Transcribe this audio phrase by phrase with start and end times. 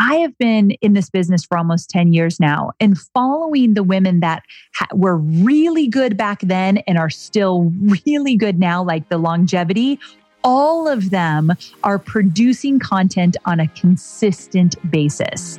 [0.00, 4.20] I have been in this business for almost 10 years now and following the women
[4.20, 4.42] that
[4.74, 10.00] ha- were really good back then and are still really good now, like the longevity.
[10.42, 11.52] All of them
[11.84, 15.58] are producing content on a consistent basis.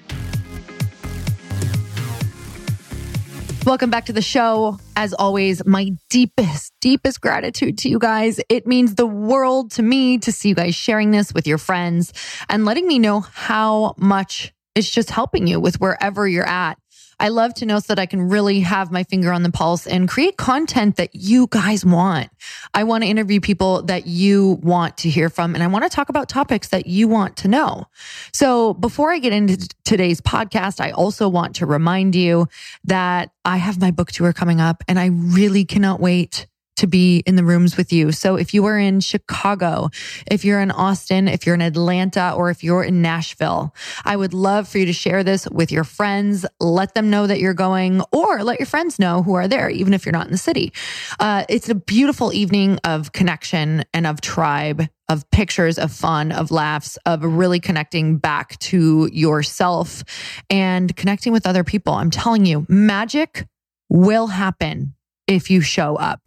[3.63, 4.79] Welcome back to the show.
[4.95, 8.39] As always, my deepest, deepest gratitude to you guys.
[8.49, 12.11] It means the world to me to see you guys sharing this with your friends
[12.49, 16.79] and letting me know how much it's just helping you with wherever you're at.
[17.21, 19.85] I love to know so that I can really have my finger on the pulse
[19.85, 22.31] and create content that you guys want.
[22.73, 25.89] I want to interview people that you want to hear from, and I want to
[25.89, 27.85] talk about topics that you want to know.
[28.33, 32.47] So before I get into today's podcast, I also want to remind you
[32.85, 37.23] that I have my book tour coming up and I really cannot wait to be
[37.25, 38.11] in the rooms with you.
[38.11, 39.89] So if you are in Chicago,
[40.29, 44.33] if you're in Austin, if you're in Atlanta, or if you're in Nashville, I would
[44.33, 46.45] love for you to share this with your friends.
[46.59, 49.93] Let them know that you're going or let your friends know who are there, even
[49.93, 50.73] if you're not in the city.
[51.19, 56.51] Uh, it's a beautiful evening of connection and of tribe of pictures, of fun, of
[56.51, 60.05] laughs, of really connecting back to yourself
[60.49, 61.93] and connecting with other people.
[61.93, 63.45] I'm telling you, magic
[63.89, 64.93] will happen
[65.35, 66.21] if you show up.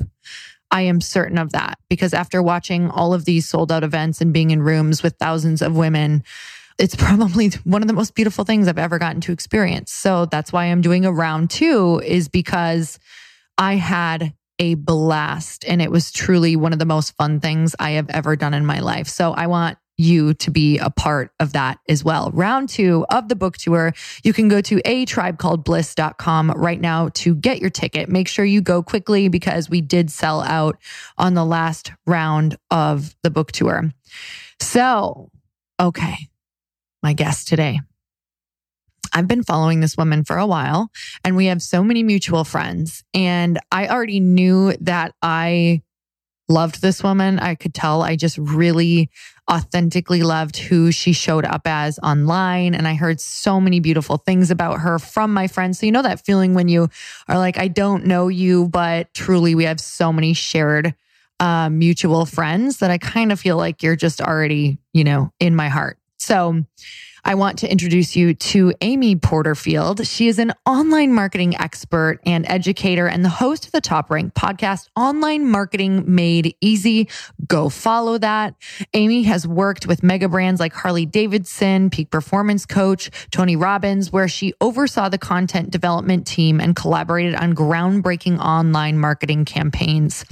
[0.70, 4.32] I am certain of that because after watching all of these sold out events and
[4.32, 6.24] being in rooms with thousands of women,
[6.78, 9.92] it's probably one of the most beautiful things I've ever gotten to experience.
[9.92, 12.98] So that's why I'm doing a round two is because
[13.56, 17.92] I had a blast and it was truly one of the most fun things I
[17.92, 19.08] have ever done in my life.
[19.08, 22.30] So I want you to be a part of that as well.
[22.32, 26.80] Round two of the book tour, you can go to a tribe called bliss.com right
[26.80, 28.08] now to get your ticket.
[28.08, 30.78] Make sure you go quickly because we did sell out
[31.16, 33.90] on the last round of the book tour.
[34.60, 35.30] So,
[35.80, 36.28] okay,
[37.02, 37.80] my guest today.
[39.12, 40.90] I've been following this woman for a while
[41.22, 43.04] and we have so many mutual friends.
[43.14, 45.82] And I already knew that I
[46.48, 47.38] loved this woman.
[47.38, 49.10] I could tell I just really
[49.50, 52.74] authentically loved who she showed up as online.
[52.74, 55.78] And I heard so many beautiful things about her from my friends.
[55.78, 56.88] So, you know, that feeling when you
[57.28, 60.94] are like, I don't know you, but truly we have so many shared
[61.40, 65.54] uh, mutual friends that I kind of feel like you're just already, you know, in
[65.54, 65.98] my heart.
[66.18, 66.64] So,
[67.26, 70.06] I want to introduce you to Amy Porterfield.
[70.06, 74.36] She is an online marketing expert and educator and the host of the top ranked
[74.36, 77.08] podcast, Online Marketing Made Easy.
[77.46, 78.54] Go follow that.
[78.92, 84.28] Amy has worked with mega brands like Harley Davidson, Peak Performance Coach, Tony Robbins, where
[84.28, 90.24] she oversaw the content development team and collaborated on groundbreaking online marketing campaigns.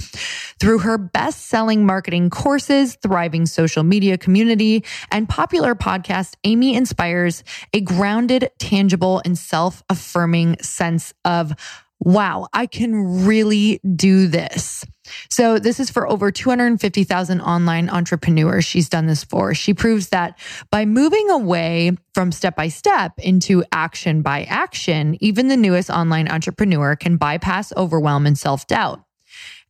[0.59, 7.45] Through her best selling marketing courses, thriving social media community, and popular podcast, Amy inspires
[7.71, 11.53] a grounded, tangible, and self affirming sense of,
[12.01, 14.83] wow, I can really do this.
[15.29, 19.53] So this is for over 250,000 online entrepreneurs she's done this for.
[19.53, 20.37] She proves that
[20.71, 26.27] by moving away from step by step into action by action, even the newest online
[26.27, 29.05] entrepreneur can bypass overwhelm and self doubt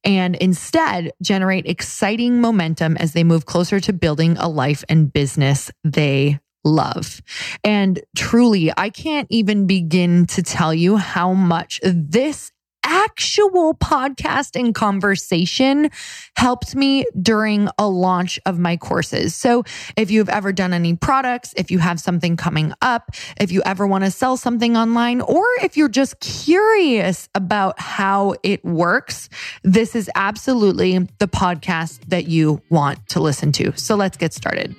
[0.04, 5.72] and instead generate exciting momentum as they move closer to building a life and business
[5.84, 7.22] they love.
[7.64, 12.52] And truly, I can't even begin to tell you how much this
[12.84, 15.90] actual podcast and conversation
[16.36, 19.34] helped me during a launch of my courses.
[19.34, 19.64] So
[19.96, 23.88] if you've ever done any products, if you have something coming up, if you ever
[23.88, 29.30] want to sell something online, or if you're just curious about how it works,
[29.64, 33.76] this is absolutely the podcast that you want to listen to.
[33.78, 34.76] So let's get started.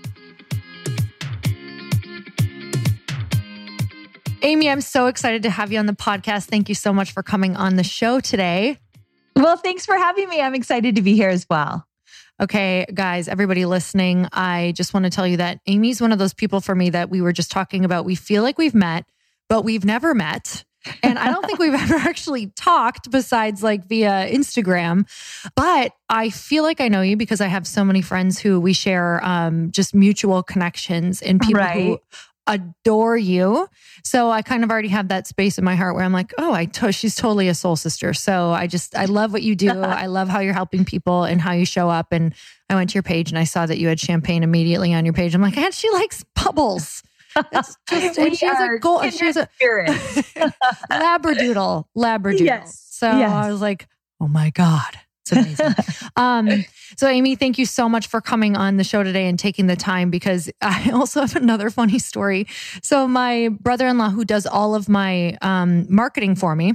[4.45, 6.49] Amy, I'm so excited to have you on the podcast.
[6.49, 8.79] Thank you so much for coming on the show today.
[9.35, 10.39] Well, thanks for having me.
[10.39, 11.87] I'm excited to be here as well.
[12.43, 16.35] Okay, guys, everybody listening, I just want to tell you that Amy's one of those
[16.35, 18.05] people for me that we were just talking about.
[18.05, 19.07] We feel like we've met,
[19.49, 20.63] but we've never met.
[21.03, 25.09] and I don't think we've ever actually talked besides like via Instagram.
[25.57, 28.75] But I feel like I know you because I have so many friends who we
[28.75, 31.83] share um, just mutual connections and people right.
[31.83, 32.01] who
[32.47, 33.69] adore you.
[34.03, 36.53] So I kind of already have that space in my heart where I'm like, oh,
[36.53, 38.13] I to- she's totally a soul sister.
[38.13, 39.71] So I just I love what you do.
[39.83, 42.13] I love how you're helping people and how you show up.
[42.13, 42.35] And
[42.69, 45.15] I went to your page and I saw that you had champagne immediately on your
[45.15, 45.35] page.
[45.35, 47.03] I'm like, and she likes bubbles.
[47.37, 49.13] It's just, and she has a gold.
[49.13, 49.49] She has a
[50.91, 52.41] labradoodle, labradoodle.
[52.41, 52.87] Yes.
[52.91, 53.31] So yes.
[53.33, 53.89] I was like,
[54.21, 54.99] oh my god.
[55.27, 55.75] It's amazing.
[56.17, 56.65] um,
[56.97, 59.77] so, Amy, thank you so much for coming on the show today and taking the
[59.77, 62.47] time because I also have another funny story.
[62.83, 66.75] So, my brother in law, who does all of my um, marketing for me,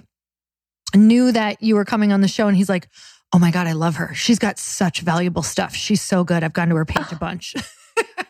[0.96, 2.88] knew that you were coming on the show and he's like,
[3.32, 4.14] Oh my God, I love her.
[4.16, 5.76] She's got such valuable stuff.
[5.76, 6.44] She's so good.
[6.44, 7.56] I've gone to her page a bunch.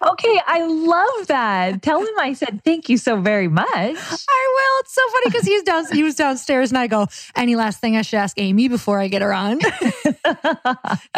[0.02, 1.82] okay, I love that.
[1.82, 3.68] Tell him I said thank you so very much.
[3.70, 4.80] I will.
[4.82, 5.86] It's so funny because he's down.
[5.92, 7.08] He was downstairs, and I go.
[7.36, 9.60] Any last thing I should ask Amy before I get her on?
[10.26, 10.26] and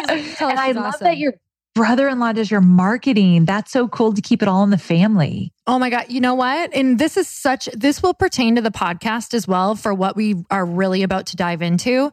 [0.08, 1.06] I love awesome.
[1.06, 1.34] that your
[1.74, 3.46] brother-in-law does your marketing.
[3.46, 5.54] That's so cool to keep it all in the family.
[5.68, 6.06] Oh my God.
[6.10, 6.74] You know what?
[6.74, 10.36] And this is such, this will pertain to the podcast as well for what we
[10.52, 12.12] are really about to dive into.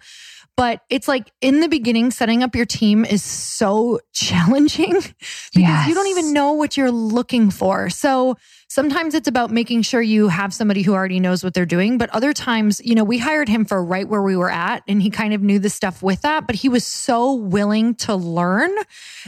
[0.59, 5.15] But it's like in the beginning, setting up your team is so challenging because
[5.55, 5.87] yes.
[5.87, 7.89] you don't even know what you're looking for.
[7.91, 11.97] So sometimes it's about making sure you have somebody who already knows what they're doing.
[11.97, 15.01] But other times, you know, we hired him for right where we were at and
[15.01, 18.73] he kind of knew the stuff with that, but he was so willing to learn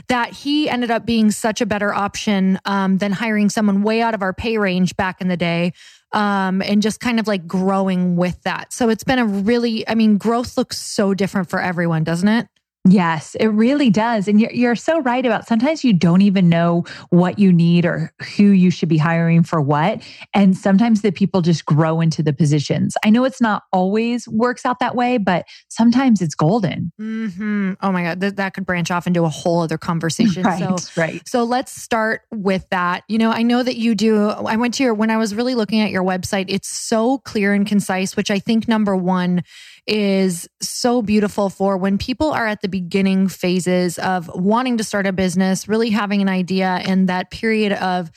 [0.08, 4.14] that he ended up being such a better option um, than hiring someone way out
[4.14, 5.74] of our pay range back in the day
[6.12, 8.72] um, and just kind of like growing with that.
[8.72, 12.48] So it's been a really, I mean, growth looks so different for everyone, doesn't it?
[12.90, 14.26] Yes, it really does.
[14.26, 18.12] And you're, you're so right about sometimes you don't even know what you need or
[18.36, 20.02] who you should be hiring for what.
[20.34, 22.96] And sometimes the people just grow into the positions.
[23.04, 26.90] I know it's not always works out that way, but sometimes it's golden.
[27.00, 27.74] Mm-hmm.
[27.80, 28.20] Oh my God.
[28.20, 30.42] Th- that could branch off into a whole other conversation.
[30.42, 31.28] Right, so, right.
[31.28, 33.04] So let's start with that.
[33.06, 34.30] You know, I know that you do.
[34.30, 37.52] I went to your, when I was really looking at your website, it's so clear
[37.52, 39.44] and concise, which I think number one,
[39.86, 45.06] is so beautiful for when people are at the beginning phases of wanting to start
[45.06, 48.10] a business, really having an idea, and that period of,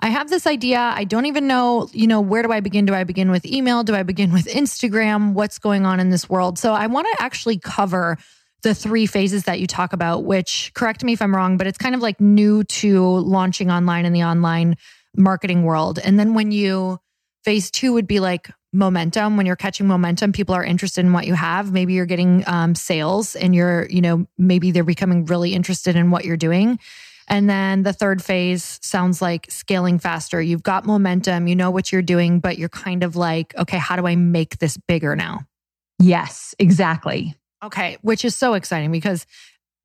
[0.00, 0.78] I have this idea.
[0.78, 2.86] I don't even know, you know, where do I begin?
[2.86, 3.84] Do I begin with email?
[3.84, 5.34] Do I begin with Instagram?
[5.34, 6.58] What's going on in this world?
[6.58, 8.16] So I want to actually cover
[8.62, 11.78] the three phases that you talk about, which correct me if I'm wrong, but it's
[11.78, 14.76] kind of like new to launching online in the online
[15.16, 15.98] marketing world.
[15.98, 16.98] And then when you
[17.44, 19.36] phase two would be like momentum.
[19.36, 21.72] When you're catching momentum people are interested in what you have.
[21.72, 26.10] Maybe you're getting um, sales and you're you know maybe they're becoming really interested in
[26.10, 26.78] what you're doing.
[27.28, 30.42] And then the third phase sounds like scaling faster.
[30.42, 33.96] You've got momentum you know what you're doing but you're kind of like okay how
[33.96, 35.40] do i make this bigger now?
[35.98, 37.34] Yes exactly.
[37.62, 39.26] Okay which is so exciting because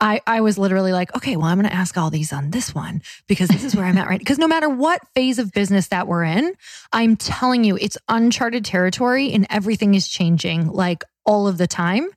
[0.02, 2.76] I, I was literally like, okay, well, I'm going to ask all these on this
[2.76, 4.20] one because this is where I'm at right.
[4.20, 6.54] Because no matter what phase of business that we're in,
[6.92, 12.10] I'm telling you, it's uncharted territory and everything is changing like all of the time.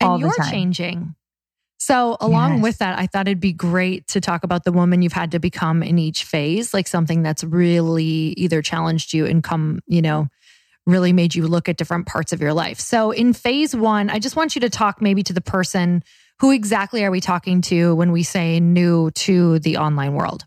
[0.00, 0.50] And all you're time.
[0.50, 1.14] changing.
[1.78, 2.62] So, along yes.
[2.62, 5.38] with that, I thought it'd be great to talk about the woman you've had to
[5.38, 10.28] become in each phase, like something that's really either challenged you and come, you know,
[10.86, 12.80] really made you look at different parts of your life.
[12.80, 16.02] So, in phase one, I just want you to talk maybe to the person
[16.40, 20.44] who exactly are we talking to when we say new to the online world?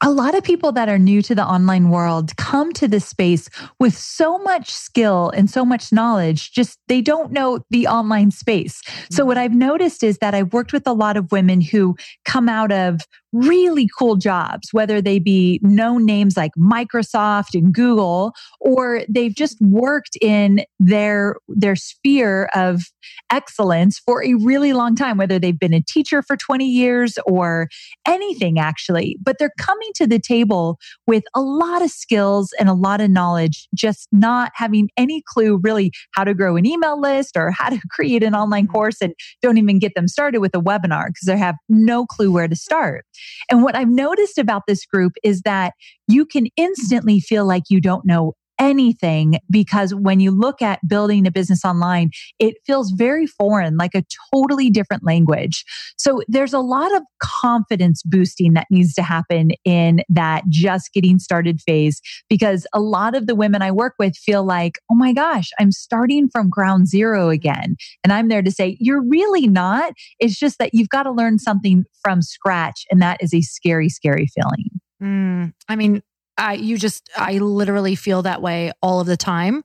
[0.00, 3.48] a lot of people that are new to the online world come to this space
[3.80, 8.82] with so much skill and so much knowledge, just they don't know the online space.
[9.10, 9.44] So, what mm-hmm.
[9.44, 13.00] I've noticed is that I've worked with a lot of women who come out of
[13.34, 19.60] really cool jobs, whether they be known names like Microsoft and Google, or they've just
[19.60, 22.82] worked in their, their sphere of
[23.30, 27.68] excellence for a really long time, whether they've been a teacher for 20 years or
[28.06, 29.16] anything actually.
[29.22, 33.10] But they're coming to the table with a lot of skills and a lot of
[33.10, 37.70] knowledge, just not having any clue really how to grow an email list or how
[37.70, 38.72] to create an online mm-hmm.
[38.72, 42.30] course and don't even get them started with a webinar because they have no clue
[42.30, 43.04] where to start.
[43.50, 45.74] And what I've noticed about this group is that
[46.08, 51.26] you can instantly feel like you don't know anything because when you look at building
[51.26, 55.64] a business online, it feels very foreign, like a totally different language.
[55.96, 61.18] So there's a lot of confidence boosting that needs to happen in that just getting
[61.18, 65.12] started phase because a lot of the women I work with feel like, oh my
[65.12, 67.76] gosh, I'm starting from ground zero again.
[68.02, 69.92] And I'm there to say, you're really not.
[70.18, 72.84] It's just that you've got to learn something from scratch.
[72.90, 74.70] And that is a scary, scary feeling.
[75.02, 76.02] Mm, I mean,
[76.36, 79.64] I you just I literally feel that way all of the time.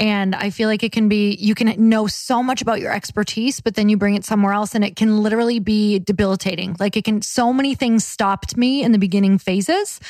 [0.00, 3.60] And I feel like it can be, you can know so much about your expertise,
[3.60, 6.76] but then you bring it somewhere else and it can literally be debilitating.
[6.80, 10.00] Like it can, so many things stopped me in the beginning phases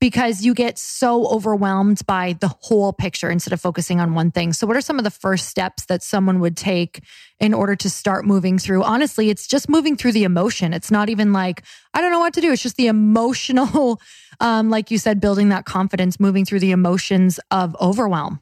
[0.00, 4.52] because you get so overwhelmed by the whole picture instead of focusing on one thing.
[4.52, 7.02] So, what are some of the first steps that someone would take
[7.40, 8.82] in order to start moving through?
[8.82, 10.72] Honestly, it's just moving through the emotion.
[10.72, 11.62] It's not even like,
[11.94, 12.52] I don't know what to do.
[12.52, 14.00] It's just the emotional,
[14.40, 18.40] um, like you said, building that confidence, moving through the emotions of overwhelm.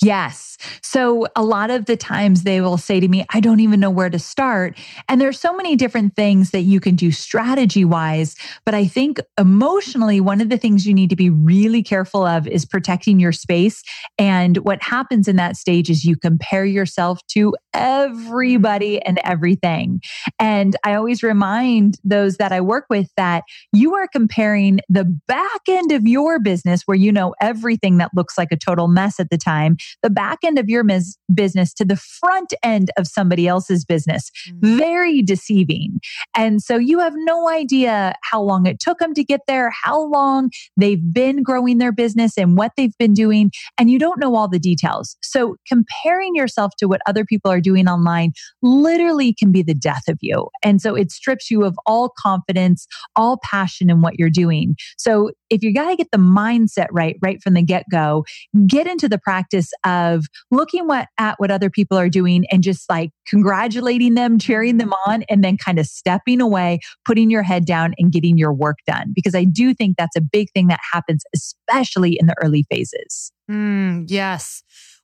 [0.00, 0.56] Yes.
[0.82, 3.90] So a lot of the times they will say to me, I don't even know
[3.90, 4.78] where to start.
[5.08, 8.34] And there's so many different things that you can do strategy wise.
[8.64, 12.48] But I think emotionally, one of the things you need to be really careful of
[12.48, 13.82] is protecting your space.
[14.18, 20.00] And what happens in that stage is you compare yourself to everybody and everything.
[20.38, 25.60] And I always remind those that I work with that you are comparing the back
[25.68, 29.30] end of your business where you know everything that looks like a total mess at
[29.30, 33.46] the time the back end of your mis- business to the front end of somebody
[33.46, 34.30] else's business.
[34.48, 34.76] Mm-hmm.
[34.78, 36.00] Very deceiving.
[36.36, 40.00] And so you have no idea how long it took them to get there, how
[40.08, 43.50] long they've been growing their business and what they've been doing.
[43.78, 45.16] And you don't know all the details.
[45.22, 48.32] So comparing yourself to what other people are doing online
[48.62, 50.48] literally can be the death of you.
[50.62, 54.76] And so it strips you of all confidence, all passion in what you're doing.
[54.96, 58.24] So if you got to get the mindset right, right from the get go,
[58.66, 62.88] get into the practice of looking what, at what other people are doing and just
[62.88, 67.64] like congratulating them, cheering them on, and then kind of stepping away, putting your head
[67.64, 69.12] down and getting your work done.
[69.14, 73.32] Because I do think that's a big thing that happens, especially in the early phases.
[73.50, 74.62] Mm, yes.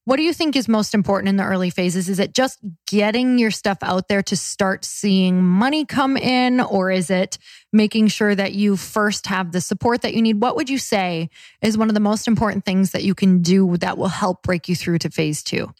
[0.09, 2.09] What do you think is most important in the early phases?
[2.09, 6.91] Is it just getting your stuff out there to start seeing money come in, or
[6.91, 7.37] is it
[7.75, 10.41] making sure that you first have the support that you need?
[10.41, 11.29] What would you say
[11.61, 14.67] is one of the most important things that you can do that will help break
[14.67, 15.75] you through to phase two?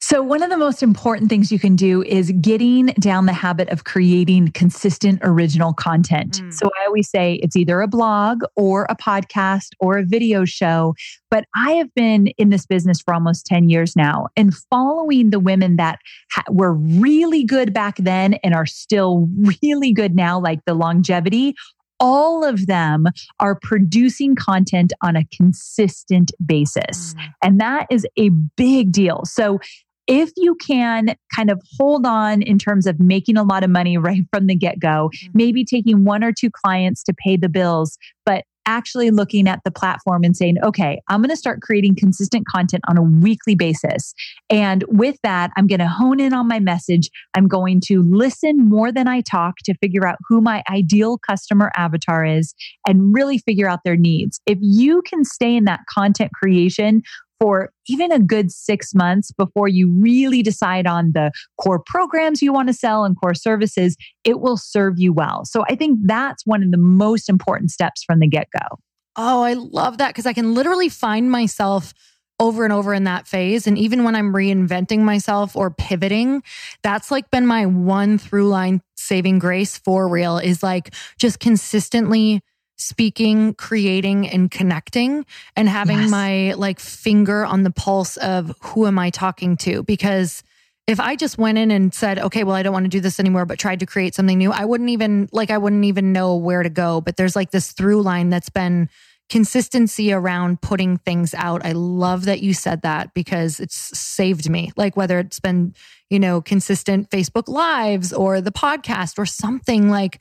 [0.00, 3.68] So, one of the most important things you can do is getting down the habit
[3.70, 6.42] of creating consistent original content.
[6.42, 6.52] Mm.
[6.52, 10.94] So, I always say it's either a blog or a podcast or a video show.
[11.30, 15.40] But I have been in this business for almost 10 years now and following the
[15.40, 15.98] women that
[16.30, 19.28] ha- were really good back then and are still
[19.62, 21.54] really good now, like the longevity
[22.00, 23.06] all of them
[23.40, 27.14] are producing content on a consistent basis.
[27.14, 27.28] Mm.
[27.42, 29.22] And that is a big deal.
[29.24, 29.58] So
[30.06, 33.96] if you can kind of hold on in terms of making a lot of money
[33.98, 35.30] right from the get go, mm-hmm.
[35.34, 39.70] maybe taking one or two clients to pay the bills, but actually looking at the
[39.70, 44.14] platform and saying, okay, I'm going to start creating consistent content on a weekly basis.
[44.50, 47.10] And with that, I'm going to hone in on my message.
[47.34, 51.70] I'm going to listen more than I talk to figure out who my ideal customer
[51.76, 52.54] avatar is
[52.86, 54.40] and really figure out their needs.
[54.46, 57.02] If you can stay in that content creation
[57.40, 62.52] for even a good six months before you really decide on the core programs you
[62.52, 65.44] want to sell and core services, it will serve you well.
[65.44, 68.78] So I think that's one of the most important steps from the get go.
[69.16, 71.92] Oh, I love that because I can literally find myself
[72.40, 73.66] over and over in that phase.
[73.66, 76.42] And even when I'm reinventing myself or pivoting,
[76.82, 82.42] that's like been my one through line saving grace for real is like just consistently
[82.76, 85.24] speaking, creating, and connecting
[85.56, 86.10] and having yes.
[86.10, 89.82] my like finger on the pulse of who am I talking to?
[89.82, 90.42] Because
[90.86, 93.18] if I just went in and said, okay, well, I don't want to do this
[93.18, 96.36] anymore, but tried to create something new, I wouldn't even like, I wouldn't even know
[96.36, 97.00] where to go.
[97.00, 98.90] But there's like this through line that's been
[99.30, 101.64] consistency around putting things out.
[101.64, 104.72] I love that you said that because it's saved me.
[104.76, 105.74] Like whether it's been,
[106.10, 110.20] you know, consistent Facebook lives or the podcast or something like,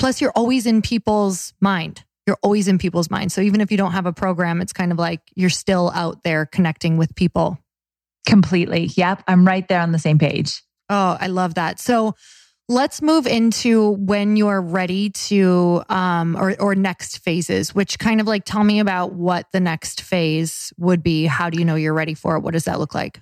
[0.00, 2.04] Plus, you're always in people's mind.
[2.26, 3.32] You're always in people's mind.
[3.32, 6.22] So even if you don't have a program, it's kind of like you're still out
[6.24, 7.58] there connecting with people.
[8.26, 8.90] Completely.
[8.94, 9.24] Yep.
[9.28, 10.62] I'm right there on the same page.
[10.88, 11.78] Oh, I love that.
[11.78, 12.14] So
[12.68, 18.26] let's move into when you're ready to um or or next phases, which kind of
[18.26, 21.26] like tell me about what the next phase would be.
[21.26, 22.40] How do you know you're ready for it?
[22.40, 23.20] What does that look like?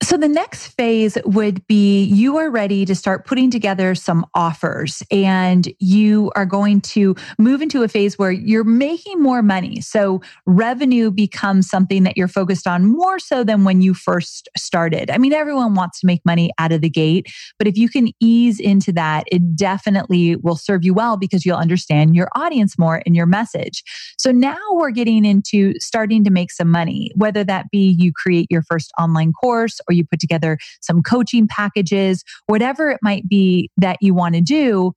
[0.00, 5.02] So the next phase would be you are ready to start putting together some offers
[5.10, 9.80] and you are going to move into a phase where you're making more money.
[9.80, 15.10] So revenue becomes something that you're focused on more so than when you first started.
[15.10, 17.26] I mean, everyone wants to make money out of the gate,
[17.58, 21.56] but if you can ease into that, it definitely will serve you well because you'll
[21.56, 23.82] understand your audience more and your message.
[24.16, 28.46] So now we're getting into starting to make some money, whether that be you create
[28.48, 33.70] your first online course or you put together some coaching packages, whatever it might be
[33.76, 34.92] that you want to do.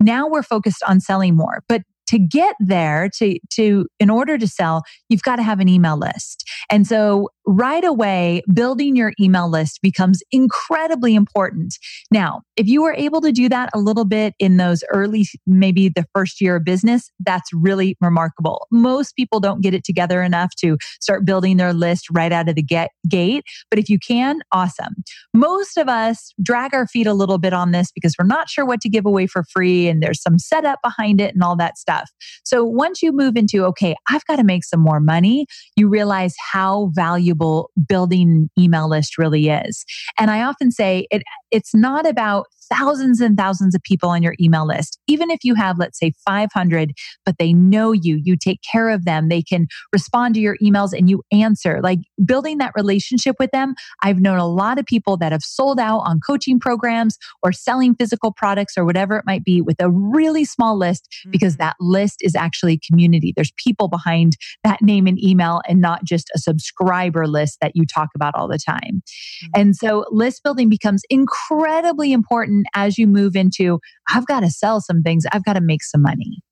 [0.00, 1.62] Now we're focused on selling more.
[1.68, 5.68] But to get there to to in order to sell you've got to have an
[5.68, 6.48] email list.
[6.70, 11.74] And so right away building your email list becomes incredibly important.
[12.10, 15.88] Now if you were able to do that a little bit in those early maybe
[15.88, 18.66] the first year of business that's really remarkable.
[18.70, 22.54] Most people don't get it together enough to start building their list right out of
[22.54, 24.94] the get, gate but if you can awesome.
[25.34, 28.64] Most of us drag our feet a little bit on this because we're not sure
[28.64, 31.78] what to give away for free and there's some setup behind it and all that
[31.78, 32.10] stuff stuff.
[32.44, 36.34] So once you move into, okay, I've got to make some more money, you realize
[36.52, 39.84] how valuable building email list really is.
[40.18, 44.34] And I often say it, it's not about thousands and thousands of people on your
[44.40, 44.98] email list.
[45.06, 46.92] Even if you have, let's say 500,
[47.24, 50.92] but they know you, you take care of them, they can respond to your emails
[50.96, 51.80] and you answer.
[51.82, 53.74] Like building that relationship with them.
[54.02, 57.94] I've known a lot of people that have sold out on coaching programs or selling
[57.94, 61.64] physical products or whatever it might be with a really small list because mm-hmm.
[61.64, 63.32] that list is actually community.
[63.34, 67.84] There's people behind that name and email and not just a subscriber list that you
[67.86, 69.02] talk about all the time.
[69.02, 69.60] Mm-hmm.
[69.60, 74.50] And so list building becomes incredibly important important as you move into, I've got to
[74.50, 76.42] sell some things, I've got to make some money.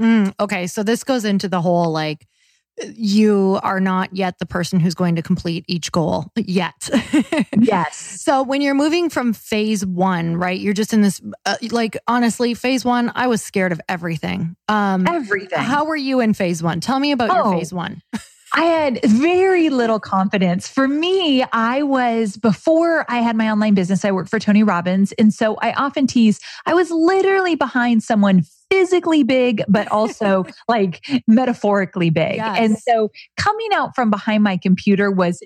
[0.00, 0.66] Mm, okay.
[0.66, 2.26] So this goes into the whole like,
[2.94, 6.88] you are not yet the person who's going to complete each goal yet.
[7.60, 7.98] yes.
[7.98, 10.58] So when you're moving from phase one, right?
[10.58, 14.56] You're just in this, uh, like, honestly, phase one, I was scared of everything.
[14.68, 15.58] Um, everything.
[15.58, 16.80] How were you in phase one?
[16.80, 17.50] Tell me about oh.
[17.50, 18.00] your phase one.
[18.54, 20.68] I had very little confidence.
[20.68, 25.12] For me, I was, before I had my online business, I worked for Tony Robbins.
[25.12, 31.04] And so I often tease, I was literally behind someone physically big, but also like
[31.26, 32.36] metaphorically big.
[32.36, 32.58] Yes.
[32.58, 35.42] And so coming out from behind my computer was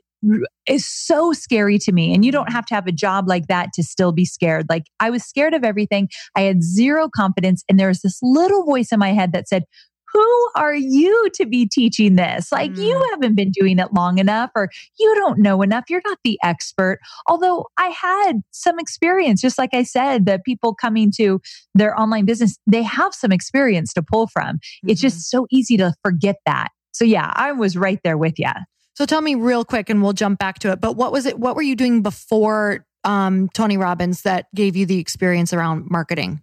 [0.67, 2.13] is so scary to me.
[2.13, 4.67] And you don't have to have a job like that to still be scared.
[4.69, 6.09] Like I was scared of everything.
[6.35, 7.63] I had zero confidence.
[7.69, 9.65] And there was this little voice in my head that said,
[10.13, 12.53] who are you to be teaching this?
[12.53, 12.85] Like, mm.
[12.85, 15.85] you haven't been doing it long enough, or you don't know enough.
[15.89, 17.01] You're not the expert.
[17.29, 21.41] Although I had some experience, just like I said, that people coming to
[21.75, 24.57] their online business, they have some experience to pull from.
[24.57, 24.91] Mm-hmm.
[24.91, 26.69] It's just so easy to forget that.
[26.93, 28.51] So, yeah, I was right there with you.
[28.95, 30.81] So, tell me real quick, and we'll jump back to it.
[30.81, 31.39] But what was it?
[31.39, 36.41] What were you doing before um, Tony Robbins that gave you the experience around marketing?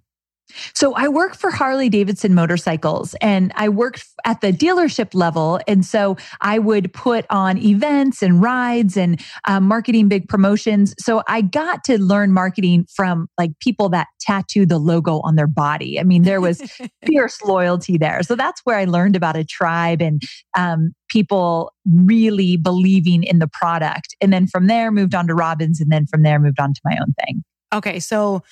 [0.74, 5.60] So I work for Harley Davidson Motorcycles and I worked at the dealership level.
[5.68, 10.94] And so I would put on events and rides and um, marketing big promotions.
[11.00, 15.48] So I got to learn marketing from like people that tattoo the logo on their
[15.48, 16.00] body.
[16.00, 16.62] I mean, there was
[17.06, 18.22] fierce loyalty there.
[18.24, 20.22] So that's where I learned about a tribe and
[20.58, 24.16] um, people really believing in the product.
[24.22, 25.80] And then from there, moved on to Robbins.
[25.82, 27.44] And then from there, moved on to my own thing.
[27.74, 28.00] Okay.
[28.00, 28.44] So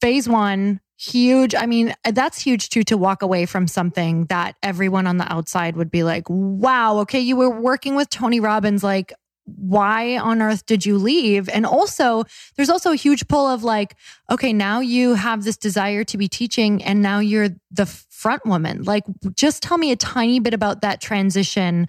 [0.00, 1.54] phase one, huge.
[1.54, 5.76] I mean, that's huge too to walk away from something that everyone on the outside
[5.76, 8.82] would be like, wow, okay, you were working with Tony Robbins.
[8.82, 9.12] Like,
[9.44, 11.48] why on earth did you leave?
[11.48, 12.24] And also,
[12.56, 13.94] there's also a huge pull of like,
[14.30, 18.82] okay, now you have this desire to be teaching and now you're the front woman.
[18.82, 19.04] Like,
[19.34, 21.86] just tell me a tiny bit about that transition.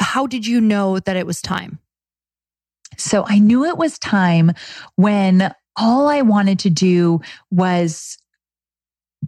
[0.00, 1.78] How did you know that it was time?
[2.96, 4.52] So I knew it was time
[4.96, 8.18] when all I wanted to do was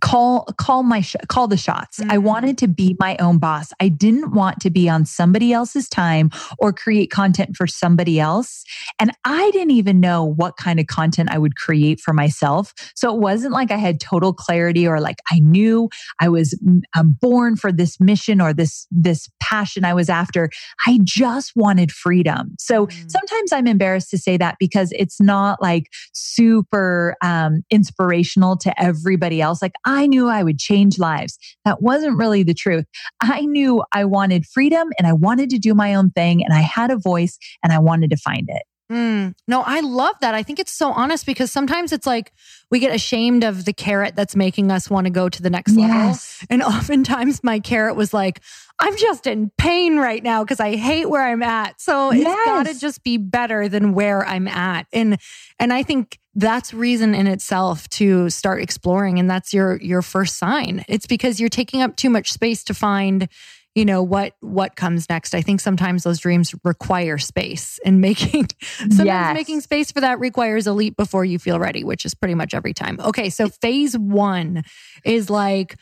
[0.00, 1.98] call call my sh- call the shots.
[1.98, 2.10] Mm-hmm.
[2.10, 3.72] i wanted to be my own boss.
[3.80, 8.64] I didn't want to be on somebody else's time or create content for somebody else.
[8.98, 12.74] And i didn't even know what kind of content i would create for myself.
[12.94, 15.88] So it wasn't like i had total clarity or like i knew
[16.20, 16.58] i was
[16.94, 20.50] I'm born for this mission or this this passion i was after.
[20.86, 22.54] I just wanted freedom.
[22.58, 23.08] So mm-hmm.
[23.08, 29.40] sometimes i'm embarrassed to say that because it's not like super um, inspirational to everybody
[29.40, 29.62] else.
[29.62, 31.38] Like I knew I would change lives.
[31.64, 32.84] That wasn't really the truth.
[33.22, 36.60] I knew I wanted freedom and I wanted to do my own thing and I
[36.60, 38.64] had a voice and I wanted to find it.
[38.90, 40.34] Mm, no, I love that.
[40.34, 42.32] I think it's so honest because sometimes it's like
[42.70, 45.76] we get ashamed of the carrot that's making us want to go to the next
[45.76, 46.38] Yes.
[46.40, 46.46] level.
[46.48, 48.40] And oftentimes my carrot was like,
[48.80, 51.80] I'm just in pain right now because I hate where I'm at.
[51.80, 54.86] So it's got to just be better than where I'm at.
[54.92, 55.18] And
[55.58, 60.38] and I think that's reason in itself to start exploring and that's your your first
[60.38, 60.84] sign.
[60.88, 63.28] It's because you're taking up too much space to find
[63.78, 68.46] you know what what comes next i think sometimes those dreams require space and making
[68.60, 69.34] sometimes Yes.
[69.34, 72.54] making space for that requires a leap before you feel ready which is pretty much
[72.54, 74.64] every time okay so phase one
[75.04, 75.76] is like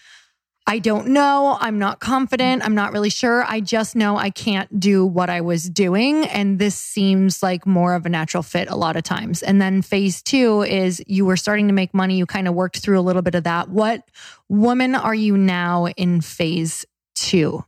[0.69, 1.57] I don't know.
[1.61, 2.65] I'm not confident.
[2.65, 3.45] I'm not really sure.
[3.45, 6.27] I just know I can't do what I was doing.
[6.27, 9.45] And this seems like more of a natural fit a lot of times.
[9.45, 12.17] And then phase two is you were starting to make money.
[12.17, 13.69] You kind of worked through a little bit of that.
[13.69, 14.03] What
[14.49, 17.65] woman are you now in phase two?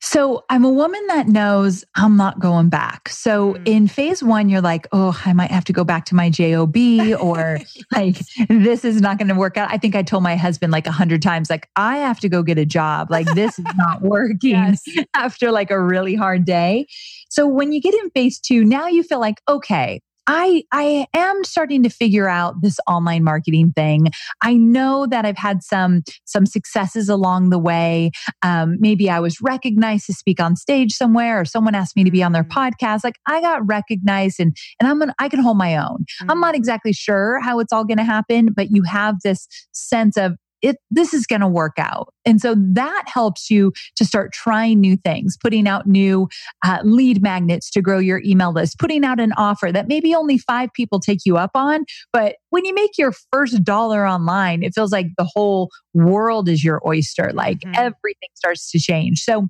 [0.00, 3.08] So I'm a woman that knows I'm not going back.
[3.08, 3.62] So Mm.
[3.68, 6.76] in phase one, you're like, oh, I might have to go back to my job,
[7.20, 7.58] or
[7.92, 8.16] like
[8.48, 9.70] this is not going to work out.
[9.70, 12.42] I think I told my husband like a hundred times, like I have to go
[12.42, 13.10] get a job.
[13.10, 14.82] Like this is not working Yes.
[15.14, 16.86] after like a really hard day.
[17.28, 21.44] So when you get in phase two, now you feel like, okay, I I am
[21.44, 24.08] starting to figure out this online marketing thing.
[24.42, 28.10] I know that I've had some some successes along the way.
[28.42, 32.10] Um, maybe I was recognized to speak on stage somewhere, or someone asked me to
[32.10, 32.50] be on their Mm.
[32.50, 33.04] podcast.
[33.04, 36.04] Like I got recognized, and and I'm gonna I can hold my own.
[36.22, 36.30] Mm.
[36.30, 40.16] I'm not exactly sure how it's all going to happen, but you have this sense
[40.16, 40.36] of
[40.66, 42.12] it this is going to work out.
[42.24, 46.28] And so that helps you to start trying new things, putting out new
[46.64, 50.38] uh, lead magnets to grow your email list, putting out an offer that maybe only
[50.38, 54.72] 5 people take you up on, but when you make your first dollar online, it
[54.74, 57.74] feels like the whole world is your oyster, like Mhm.
[57.76, 59.20] everything starts to change.
[59.20, 59.48] So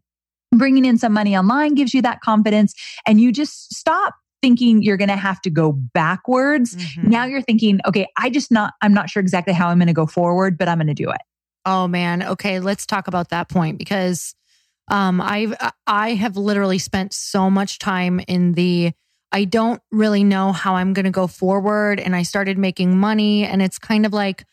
[0.52, 2.72] bringing in some money online gives you that confidence
[3.06, 4.14] and you just stop
[4.46, 7.04] thinking you're going to have to go backwards Mhm.
[7.04, 9.92] now you're thinking okay i just not i'm not sure exactly how i'm going to
[10.02, 11.20] go forward but i'm going to do it
[11.68, 12.22] Oh man.
[12.22, 14.36] Okay, let's talk about that point because
[14.88, 15.52] um I've
[15.84, 18.92] I have literally spent so much time in the
[19.32, 23.44] I don't really know how I'm going to go forward and I started making money
[23.44, 24.44] and it's kind of like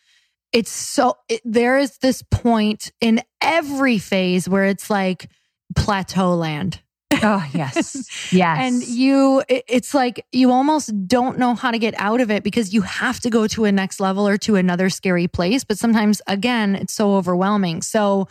[0.52, 5.30] it's so it, there is this point in every phase where it's like
[5.76, 6.80] plateau land.
[7.22, 11.94] Oh yes yes And you, it- it's like you almost don't know how to get
[11.98, 14.90] out of it because you have to go to a next level or to another
[14.90, 15.64] scary place.
[15.64, 17.82] But sometimes, again, it's so overwhelming.
[17.82, 18.28] So,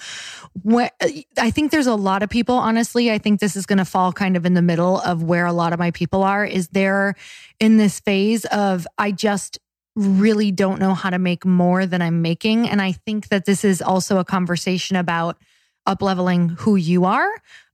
[1.37, 4.13] I think there's a lot of people, honestly, I think this is going to fall
[4.13, 7.15] kind of in the middle of where a lot of my people are, is they're
[7.59, 9.59] in this phase of, I just,
[9.95, 12.67] really don't know how to make more than I'm making.
[12.67, 15.37] And I think that this is also a conversation about
[15.85, 17.29] up leveling who you are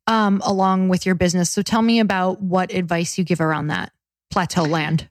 [0.09, 1.51] um, along with your business.
[1.51, 3.93] So tell me about what advice you give around that
[4.31, 5.07] plateau land.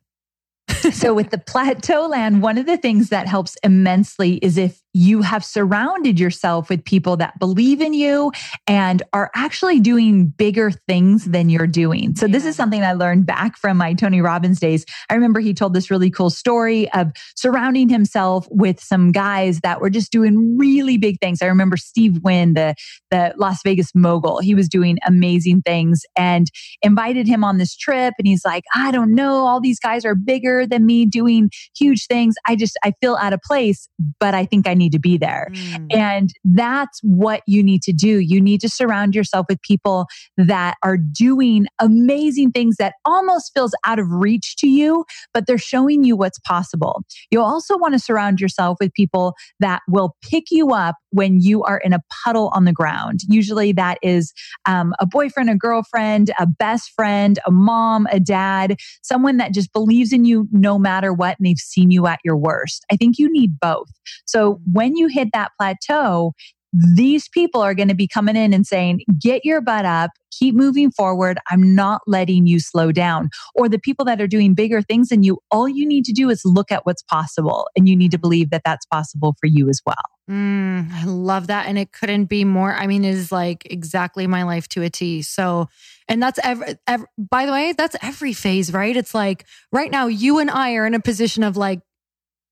[0.93, 5.23] so with the plateau land one of the things that helps immensely is if you
[5.23, 8.33] have surrounded yourself with people that believe in you
[8.67, 12.17] and are actually doing bigger things than you're doing.
[12.17, 14.85] So this is something I learned back from my Tony Robbins days.
[15.09, 19.81] I remember he told this really cool story of surrounding himself with some guys that
[19.81, 21.43] were just doing really big things.
[21.43, 22.75] I remember Steve Wynn, the
[23.13, 24.41] the Las Vegas mogul.
[24.41, 26.51] He was doing amazing things and
[26.83, 30.17] invited him on this trip and he's like, "I don't know, all these guys are
[30.17, 32.35] bigger than me doing huge things.
[32.49, 35.49] I just I feel out of place, but I think I need to be there."
[35.53, 35.95] Mm.
[35.95, 38.19] And that's what you need to do.
[38.19, 43.75] You need to surround yourself with people that are doing amazing things that almost feels
[43.85, 47.03] out of reach to you, but they're showing you what's possible.
[47.31, 51.63] You'll also want to surround yourself with people that will pick you up when you
[51.65, 53.21] are in a puddle on the ground.
[53.29, 54.33] Usually that is
[54.67, 59.73] um, a boyfriend, a girlfriend, a best friend, a mom, a dad, someone that just
[59.73, 62.85] believes in you no matter what and they've seen you at your worst.
[62.93, 63.89] I think you need both.
[64.27, 66.33] So when you hit that plateau,
[66.73, 70.55] these people are going to be coming in and saying, get your butt up, keep
[70.55, 71.39] moving forward.
[71.51, 73.31] I'm not letting you slow down.
[73.57, 76.31] Or the people that are doing bigger things than you, all you need to do
[76.31, 77.69] is look at what's possible.
[77.75, 79.97] And you need to believe that that's possible for you as well.
[80.31, 81.67] Mm, I love that.
[81.67, 82.73] And it couldn't be more.
[82.73, 85.23] I mean, it is like exactly my life to a T.
[85.23, 85.69] So,
[86.07, 88.97] and that's every, every, by the way, that's every phase, right?
[88.97, 91.81] It's like right now, you and I are in a position of like,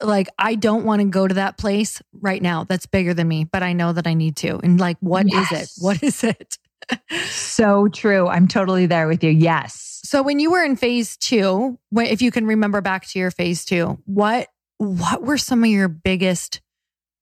[0.03, 2.65] like, I don't want to go to that place right now.
[2.65, 4.59] That's bigger than me, but I know that I need to.
[4.63, 5.71] And like, what is it?
[5.79, 6.59] What is it?
[7.29, 8.29] So true.
[8.29, 9.31] I'm totally there with you.
[9.31, 10.01] Yes.
[10.05, 13.65] So when you were in phase two, if you can remember back to your phase
[13.65, 16.61] two, what what were some of your biggest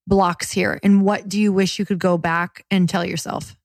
[0.06, 3.56] blocks here, and what do you wish you could go back and tell yourself?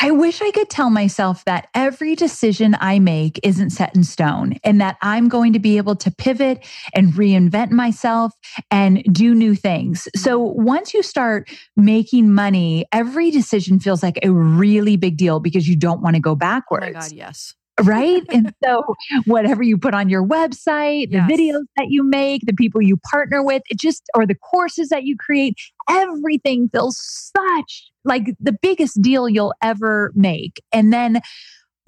[0.00, 4.54] I wish I could tell myself that every decision I make isn't set in stone
[4.64, 8.32] and that I'm going to be able to pivot and reinvent myself
[8.70, 10.08] and do new things.
[10.16, 15.68] So once you start making money, every decision feels like a really big deal because
[15.68, 16.84] you don't want to go backwards.
[16.84, 18.22] Oh my God, yes right?
[18.30, 18.82] and so,
[19.26, 21.30] whatever you put on your website, the yes.
[21.30, 25.04] videos that you make, the people you partner with, it just, or the courses that
[25.04, 25.54] you create,
[25.88, 26.98] everything feels
[27.36, 30.62] such like the biggest deal you'll ever make.
[30.72, 31.20] And then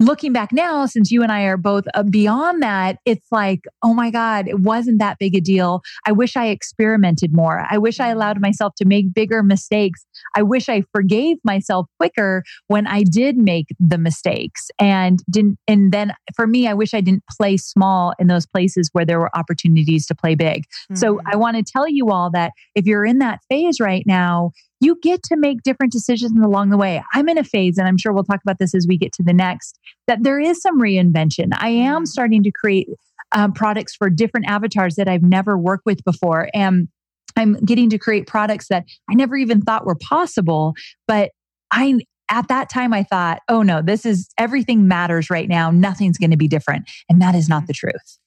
[0.01, 3.93] looking back now, since you and I are both uh, beyond that, it's like, oh
[3.93, 5.81] my God, it wasn't that big a deal.
[6.05, 7.65] I wish I experimented more.
[7.69, 10.05] I wish I allowed myself to make bigger mistakes.
[10.35, 15.57] I wish I forgave myself quicker when I did make the mistakes and didn't.
[15.67, 19.19] And then for me, I wish I didn't play small in those places where there
[19.19, 20.63] were opportunities to play big.
[20.63, 20.95] Mm-hmm.
[20.95, 24.51] So I want to tell you all that if you're in that phase right now,
[24.79, 27.03] you get to make different decisions along the way.
[27.13, 29.23] I'm in a phase, and I'm sure we'll talk about this as we get to
[29.23, 31.49] the next, that there is some reinvention.
[31.53, 32.05] I am mm-hmm.
[32.05, 32.87] starting to create
[33.31, 36.49] um, products for different avatars that I've never worked with before.
[36.53, 36.87] And
[37.35, 40.73] I'm getting to create products that I never even thought were possible.
[41.07, 41.31] But
[41.71, 45.71] I, at that time, I thought, oh no, this is everything matters right now.
[45.71, 46.89] Nothing's going to be different.
[47.09, 48.19] And that is not the truth.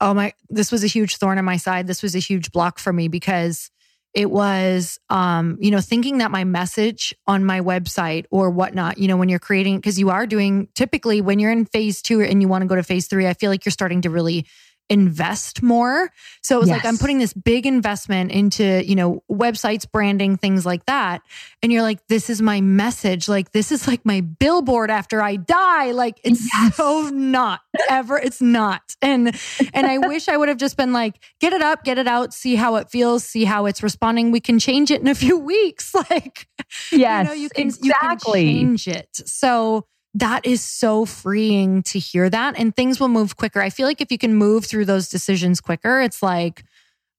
[0.00, 1.86] Oh my, this was a huge thorn in my side.
[1.86, 3.70] This was a huge block for me because
[4.14, 9.06] it was um you know thinking that my message on my website or whatnot you
[9.06, 12.42] know when you're creating because you are doing typically when you're in phase two and
[12.42, 14.46] you want to go to phase three i feel like you're starting to really
[14.90, 16.10] invest more.
[16.42, 16.78] So it was yes.
[16.78, 21.22] like I'm putting this big investment into, you know, websites, branding, things like that.
[21.62, 23.28] And you're like, this is my message.
[23.28, 25.92] Like this is like my billboard after I die.
[25.92, 26.76] Like it's yes.
[26.76, 28.18] so not ever.
[28.18, 28.82] It's not.
[29.00, 29.38] And
[29.72, 32.34] and I wish I would have just been like, get it up, get it out,
[32.34, 34.32] see how it feels, see how it's responding.
[34.32, 35.94] We can change it in a few weeks.
[36.10, 36.48] Like
[36.90, 38.42] yes, you know, you can exactly.
[38.42, 39.08] you can change it.
[39.12, 43.60] So that is so freeing to hear that and things will move quicker.
[43.60, 46.64] I feel like if you can move through those decisions quicker, it's like,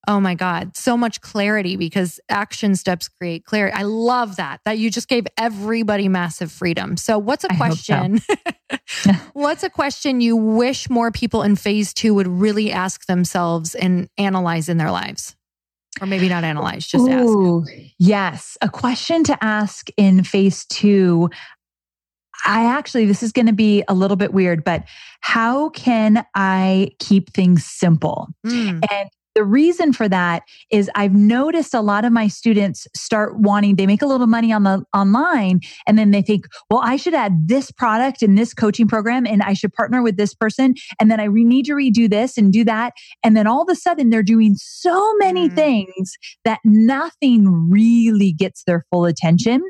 [0.08, 3.76] oh my God, so much clarity because action steps create clarity.
[3.76, 6.98] I love that, that you just gave everybody massive freedom.
[6.98, 8.20] So, what's a question?
[8.88, 9.12] So.
[9.34, 14.10] what's a question you wish more people in phase two would really ask themselves and
[14.18, 15.36] analyze in their lives?
[16.00, 17.78] Or maybe not analyze, just Ooh, ask.
[18.00, 18.58] Yes.
[18.62, 21.30] A question to ask in phase two
[22.46, 24.84] I actually, this is going to be a little bit weird, but
[25.22, 28.28] how can I keep things simple?
[28.46, 28.82] Mm.
[28.92, 33.76] And the reason for that is I've noticed a lot of my students start wanting,
[33.76, 37.14] they make a little money on the online and then they think, well, I should
[37.14, 40.76] add this product in this coaching program and I should partner with this person.
[41.00, 42.94] And then I re- need to redo this and do that.
[43.24, 45.56] And then all of a sudden they're doing so many mm.
[45.56, 49.62] things that nothing really gets their full attention.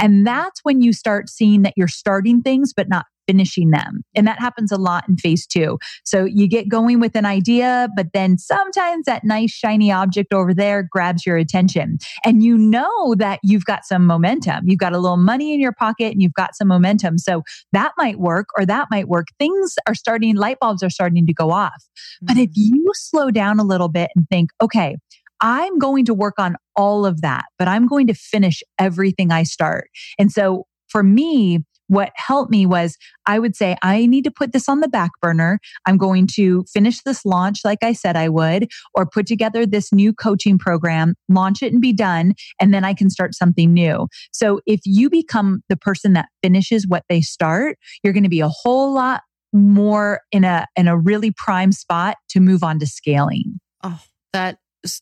[0.00, 4.02] And that's when you start seeing that you're starting things, but not finishing them.
[4.14, 5.78] And that happens a lot in phase two.
[6.04, 10.52] So you get going with an idea, but then sometimes that nice shiny object over
[10.52, 11.98] there grabs your attention.
[12.24, 14.68] And you know that you've got some momentum.
[14.68, 17.18] You've got a little money in your pocket and you've got some momentum.
[17.18, 19.28] So that might work or that might work.
[19.38, 21.84] Things are starting, light bulbs are starting to go off.
[22.20, 22.74] But if mm-hmm.
[22.74, 24.96] you slow down a little bit and think, okay,
[25.42, 29.42] I'm going to work on all of that, but I'm going to finish everything I
[29.42, 29.88] start.
[30.18, 34.52] And so for me, what helped me was I would say, I need to put
[34.52, 35.58] this on the back burner.
[35.84, 39.92] I'm going to finish this launch like I said I would, or put together this
[39.92, 42.34] new coaching program, launch it and be done.
[42.60, 44.06] And then I can start something new.
[44.32, 48.40] So if you become the person that finishes what they start, you're going to be
[48.40, 52.86] a whole lot more in a, in a really prime spot to move on to
[52.86, 53.60] scaling.
[53.82, 54.00] Oh,
[54.32, 54.58] that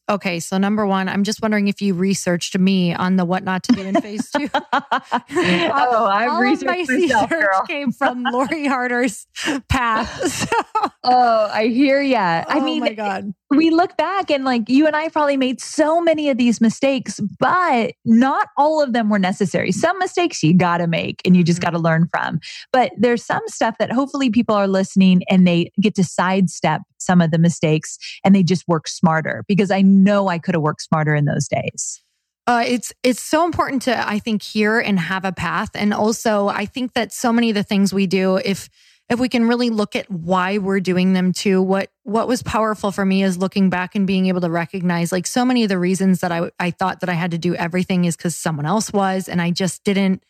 [0.08, 3.62] okay, so number one, I'm just wondering if you researched me on the what not
[3.64, 4.48] to do in phase two.
[4.54, 7.62] oh, I've all researched my myself, research girl.
[7.66, 9.26] came from Lori Harder's
[9.68, 10.08] path.
[10.30, 10.46] So.
[11.04, 12.44] Oh, I hear ya.
[12.46, 13.32] I oh mean, my God.
[13.50, 17.20] we look back and like you and I probably made so many of these mistakes,
[17.38, 19.72] but not all of them were necessary.
[19.72, 21.66] Some mistakes you got to make and you just mm-hmm.
[21.66, 22.40] got to learn from.
[22.72, 27.20] But there's some stuff that hopefully people are listening and they get to sidestep some
[27.20, 30.82] of the mistakes and they just work smarter because I know I could have worked
[30.82, 32.02] smarter in those days.
[32.46, 36.48] Uh, it's it's so important to I think hear and have a path, and also
[36.48, 38.68] I think that so many of the things we do, if
[39.08, 42.92] if we can really look at why we're doing them too, what what was powerful
[42.92, 45.78] for me is looking back and being able to recognize like so many of the
[45.78, 48.92] reasons that I I thought that I had to do everything is because someone else
[48.92, 50.24] was, and I just didn't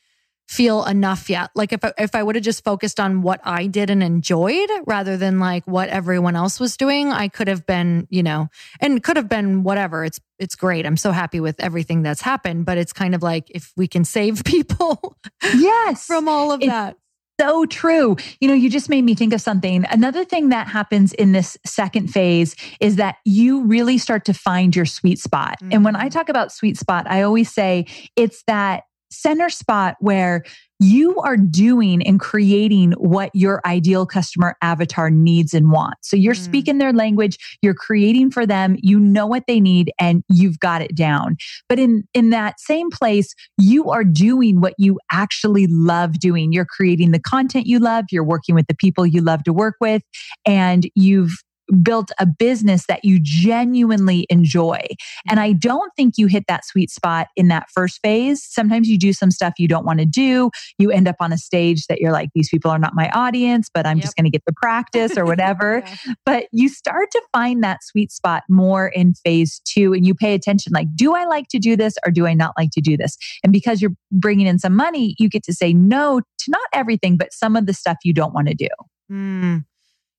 [0.50, 1.48] feel enough yet.
[1.54, 4.68] Like if I, if I would have just focused on what I did and enjoyed
[4.84, 8.48] rather than like what everyone else was doing, I could have been, you know,
[8.80, 10.04] and could have been whatever.
[10.04, 10.86] It's it's great.
[10.86, 14.04] I'm so happy with everything that's happened, but it's kind of like if we can
[14.04, 15.16] save people
[15.54, 16.96] yes from all of it's that.
[17.40, 18.16] So true.
[18.40, 19.86] You know, you just made me think of something.
[19.88, 24.74] Another thing that happens in this second phase is that you really start to find
[24.74, 25.58] your sweet spot.
[25.62, 25.72] Mm-hmm.
[25.72, 26.10] And when I mm.
[26.10, 27.86] talk about sweet spot, I always say
[28.16, 30.44] it's that center spot where
[30.82, 36.08] you are doing and creating what your ideal customer avatar needs and wants.
[36.08, 36.42] So you're mm.
[36.42, 40.80] speaking their language, you're creating for them, you know what they need and you've got
[40.80, 41.36] it down.
[41.68, 46.52] But in in that same place, you are doing what you actually love doing.
[46.52, 49.76] You're creating the content you love, you're working with the people you love to work
[49.80, 50.02] with
[50.46, 51.32] and you've
[51.82, 54.80] built a business that you genuinely enjoy.
[55.28, 58.42] And I don't think you hit that sweet spot in that first phase.
[58.42, 60.50] Sometimes you do some stuff you don't want to do.
[60.78, 63.68] You end up on a stage that you're like, these people are not my audience,
[63.72, 64.04] but I'm yep.
[64.04, 65.82] just going to get the practice or whatever.
[66.06, 66.14] yeah.
[66.24, 70.34] But you start to find that sweet spot more in phase two and you pay
[70.34, 72.96] attention like, do I like to do this or do I not like to do
[72.96, 73.16] this?
[73.42, 77.16] And because you're bringing in some money, you get to say no to not everything,
[77.16, 78.68] but some of the stuff you don't want to do.
[79.10, 79.64] Mm.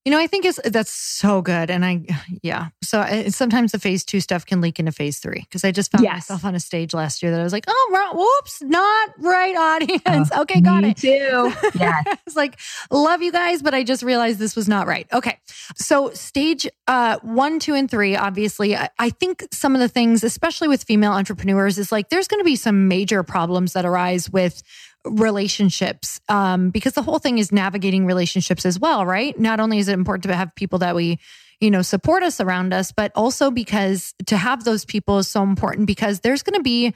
[0.04, 2.04] You know, I think it's that's so good, and I
[2.42, 2.70] yeah.
[2.84, 5.92] So I, sometimes the phase two stuff can leak into phase three because I just
[5.92, 6.14] found yes.
[6.14, 10.32] myself on a stage last year that I was like, oh, whoops, not right audience.
[10.32, 10.98] Uh, okay, got me it.
[10.98, 11.54] Too.
[11.80, 12.60] Yeah, it's like
[12.90, 15.08] love you guys, but I just realized this was not right.
[15.14, 15.38] Okay,
[15.76, 18.16] so stage uh, one, two, and three.
[18.16, 22.28] Obviously, I, I think some of the things, especially with female entrepreneurs, is like there's
[22.28, 24.64] going to be some major problems that arise with
[25.06, 29.38] relationships um, because the whole thing is navigating relationships as well, right?
[29.40, 31.20] Not only is it important to have people that we
[31.60, 35.44] you know support us around us but also because to have those people is so
[35.44, 36.94] important because there's going to be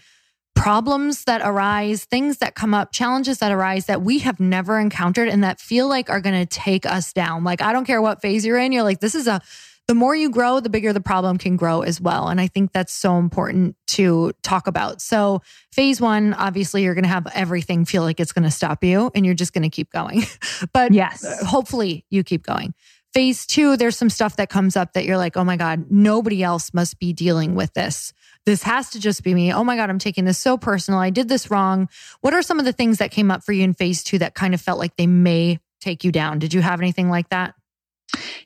[0.56, 5.28] problems that arise things that come up challenges that arise that we have never encountered
[5.30, 8.22] and that feel like are going to take us down like i don't care what
[8.22, 9.40] phase you're in you're like this is a
[9.88, 12.28] the more you grow, the bigger the problem can grow as well.
[12.28, 15.02] And I think that's so important to talk about.
[15.02, 18.84] So, phase one, obviously, you're going to have everything feel like it's going to stop
[18.84, 20.24] you and you're just going to keep going.
[20.74, 22.74] but yes, uh, hopefully, you keep going.
[23.14, 26.44] Phase two, there's some stuff that comes up that you're like, oh my God, nobody
[26.44, 28.12] else must be dealing with this.
[28.46, 29.54] This has to just be me.
[29.54, 31.00] Oh my God, I'm taking this so personal.
[31.00, 31.88] I did this wrong.
[32.20, 34.36] What are some of the things that came up for you in phase two that
[34.36, 36.40] kind of felt like they may take you down?
[36.40, 37.56] Did you have anything like that?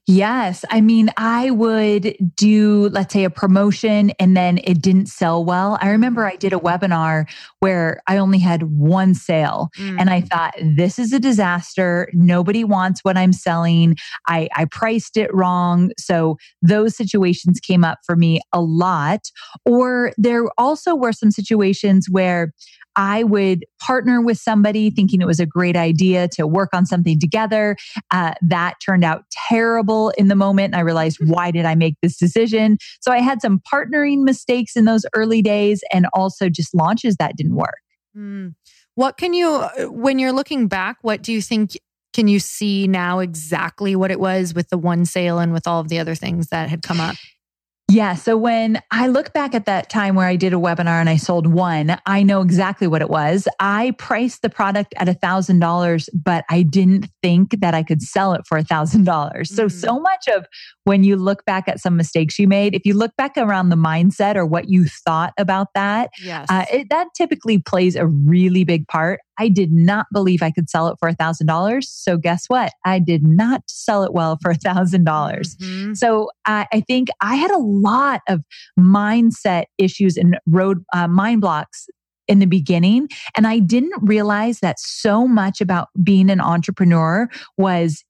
[0.08, 0.66] Yes.
[0.72, 5.78] I mean, I would do, let's say, a promotion and then it didn't sell well.
[5.82, 10.00] I remember I did a webinar where I only had one sale mm.
[10.00, 12.10] and I thought, this is a disaster.
[12.14, 13.98] Nobody wants what I'm selling.
[14.28, 15.92] I, I priced it wrong.
[16.00, 19.30] So those situations came up for me a lot.
[19.66, 22.52] Or there also were some situations where
[23.00, 27.18] I would partner with somebody thinking it was a great idea to work on something
[27.18, 27.78] together.
[28.12, 30.74] Uh, that turned out terrible in the moment.
[30.74, 31.32] And I realized, mm-hmm.
[31.32, 32.78] why did I make this decision?
[33.00, 37.38] So I had some partnering mistakes in those early days and also just launches that
[37.38, 37.80] didn't work.
[38.18, 38.56] Mm.
[38.96, 41.78] What can you, uh, when you're looking back, what do you think?
[42.12, 45.80] Can you see now exactly what it was with the one sale and with all
[45.80, 47.16] of the other things that had come up?
[47.90, 48.14] Yeah.
[48.14, 51.18] So when I look back at that time where I did a webinar and I
[51.18, 53.48] sold one, I know exactly what it was.
[53.60, 58.02] I priced the product at a thousand dollars, but I didn't think that I could
[58.02, 59.54] sell it for a thousand dollars.
[59.54, 59.72] So, mm.
[59.72, 60.46] so much of
[60.84, 63.76] when you look back at some mistakes you made, if you look back around the
[63.76, 66.46] mindset or what you thought about that, yes.
[66.50, 69.20] Uh, it, that typically plays a really big part.
[69.40, 71.90] I did not believe I could sell it for a thousand dollars.
[71.90, 72.74] So guess what?
[72.86, 75.56] I did not sell it well for a thousand dollars.
[75.56, 75.94] Mm-hmm.
[75.94, 78.42] So I, I, think I had a lot of
[78.80, 81.88] mindset issues and road uh, mind blocks
[82.28, 83.10] in the beginning.
[83.36, 88.04] And I didn't realize that so much about being an entrepreneur was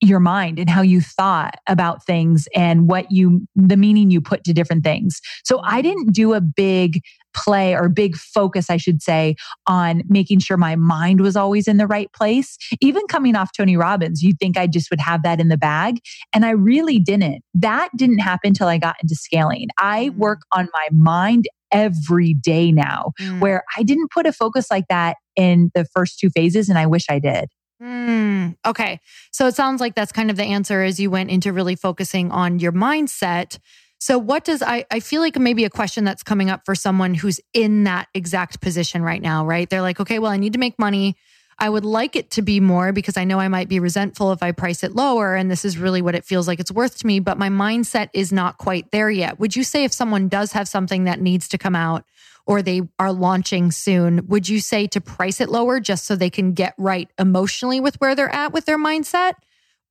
[0.00, 4.42] your mind and how you thought about things and what you the meaning you put
[4.44, 5.20] to different things.
[5.44, 7.00] So I didn't do a big
[7.34, 11.76] play or big focus I should say on making sure my mind was always in
[11.76, 12.56] the right place.
[12.80, 15.98] Even coming off Tony Robbins, you'd think I just would have that in the bag
[16.32, 17.42] and I really didn't.
[17.54, 19.68] That didn't happen until I got into scaling.
[19.78, 20.16] I mm.
[20.16, 23.40] work on my mind every day now mm.
[23.40, 26.86] where I didn't put a focus like that in the first two phases and I
[26.86, 27.48] wish I did.
[27.82, 29.00] Mm, okay.
[29.32, 32.30] So it sounds like that's kind of the answer as you went into really focusing
[32.30, 33.58] on your mindset.
[34.02, 37.14] So what does I I feel like maybe a question that's coming up for someone
[37.14, 39.70] who's in that exact position right now, right?
[39.70, 41.14] They're like, "Okay, well, I need to make money.
[41.56, 44.42] I would like it to be more because I know I might be resentful if
[44.42, 47.06] I price it lower and this is really what it feels like it's worth to
[47.06, 50.50] me, but my mindset is not quite there yet." Would you say if someone does
[50.50, 52.04] have something that needs to come out
[52.44, 56.28] or they are launching soon, would you say to price it lower just so they
[56.28, 59.34] can get right emotionally with where they're at with their mindset?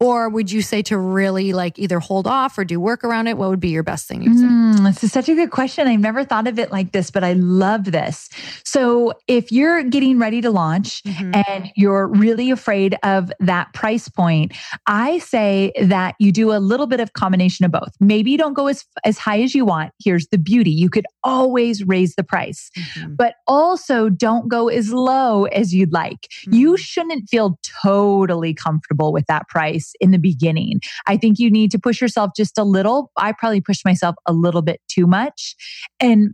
[0.02, 3.38] Or would you say to really like either hold off or do work around it?
[3.38, 4.46] What would be your best thing you'd say?
[4.46, 5.88] Mm, this is such a good question.
[5.88, 8.28] I've never thought of it like this, but I love this.
[8.66, 11.40] So if you're getting ready to launch mm-hmm.
[11.48, 14.54] and you're really afraid of that price point,
[14.88, 17.96] I say that you do a little bit of combination of both.
[18.00, 19.94] Maybe you don't go as, as high as you want.
[20.04, 20.72] Here's the beauty.
[20.72, 23.14] You could always raise the price, mm-hmm.
[23.14, 26.22] but also don't go as low as you'd like.
[26.22, 26.54] Mm-hmm.
[26.56, 30.80] You shouldn't feel totally comfortable with that price in the beginning.
[31.08, 33.12] I think you need to push yourself just a little.
[33.18, 35.56] I probably pushed myself a little bit too much.
[36.00, 36.32] And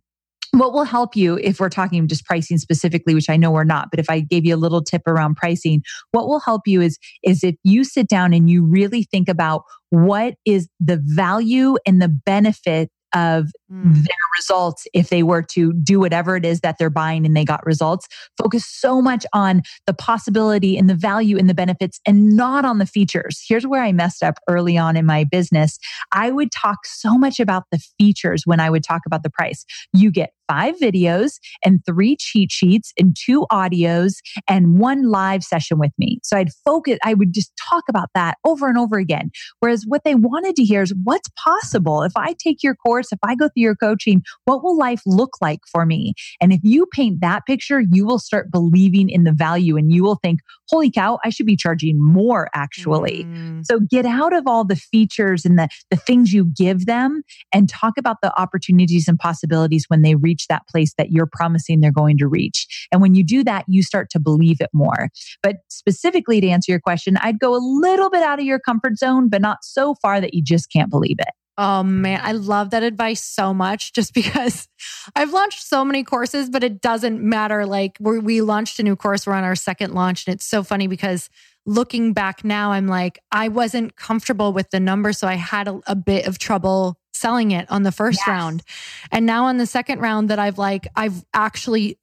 [0.51, 3.89] what will help you if we're talking just pricing specifically which i know we're not
[3.91, 5.81] but if i gave you a little tip around pricing
[6.11, 9.63] what will help you is is if you sit down and you really think about
[9.89, 13.93] what is the value and the benefit of mm.
[13.93, 17.43] their results if they were to do whatever it is that they're buying and they
[17.43, 18.07] got results.
[18.37, 22.77] Focus so much on the possibility and the value and the benefits and not on
[22.77, 23.43] the features.
[23.47, 25.79] Here's where I messed up early on in my business.
[26.11, 29.65] I would talk so much about the features when I would talk about the price.
[29.93, 34.15] You get five videos and three cheat sheets and two audios
[34.47, 36.19] and one live session with me.
[36.23, 39.31] So I'd focus, I would just talk about that over and over again.
[39.59, 43.19] Whereas what they wanted to hear is what's possible if I take your course, if
[43.23, 46.13] I go through your coaching, what will life look like for me?
[46.41, 50.03] And if you paint that picture, you will start believing in the value and you
[50.03, 50.39] will think,
[50.69, 53.23] holy cow, I should be charging more actually.
[53.25, 53.65] Mm.
[53.65, 57.23] So get out of all the features and the, the things you give them
[57.53, 61.79] and talk about the opportunities and possibilities when they reach that place that you're promising
[61.79, 62.87] they're going to reach.
[62.91, 65.09] And when you do that, you start to believe it more.
[65.41, 68.97] But specifically to answer your question, I'd go a little bit out of your comfort
[68.97, 71.33] zone, but not so far that you just can't believe it.
[71.59, 74.67] Oh man, I love that advice so much just because
[75.15, 77.65] I've launched so many courses, but it doesn't matter.
[77.65, 80.27] Like we launched a new course, we're on our second launch.
[80.27, 81.29] And it's so funny because
[81.65, 85.11] looking back now, I'm like, I wasn't comfortable with the number.
[85.13, 88.27] So I had a, a bit of trouble selling it on the first yes.
[88.27, 88.63] round.
[89.11, 91.97] And now on the second round that I've like, I've actually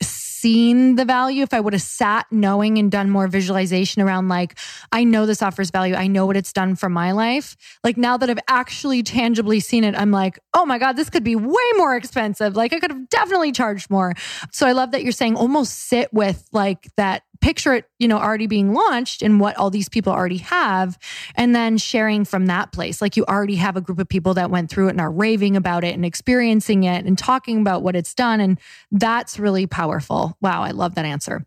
[0.45, 1.43] seen the value.
[1.43, 4.59] If I would have sat knowing and done more visualization around like,
[4.93, 5.95] I know this offers value.
[5.95, 7.57] I know what it's done for my life.
[7.83, 11.25] Like now that I've actually tangibly seen it, I'm like, oh my God, this could
[11.25, 12.57] be way more expensive.
[12.57, 14.13] Like I could have definitely charged more.
[14.53, 18.19] So I love that you're saying almost sit with like that picture it, you know,
[18.19, 20.99] already being launched and what all these people already have,
[21.35, 23.03] and then sharing from that place.
[23.03, 25.57] Like you already have a group of people that went through it and are raving
[25.57, 28.41] about it and experiencing it and talking about what it's done.
[28.41, 28.59] And
[28.91, 30.37] that's really powerful.
[30.41, 31.45] Wow, I love that answer.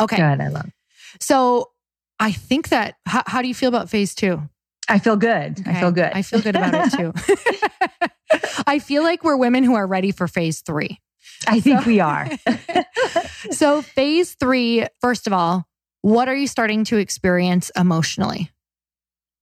[0.00, 0.16] Okay.
[0.16, 0.40] Good.
[0.40, 0.70] I love.
[1.20, 1.70] So
[2.20, 4.48] I think that, how, how do you feel about phase two?
[4.88, 5.60] I feel good.
[5.60, 5.70] Okay.
[5.70, 6.12] I feel good.
[6.14, 7.12] I feel good about it too.
[8.66, 11.00] I feel like we're women who are ready for phase three.
[11.46, 12.28] I think so, we are.
[13.50, 15.64] so, phase three, first of all,
[16.02, 18.50] what are you starting to experience emotionally?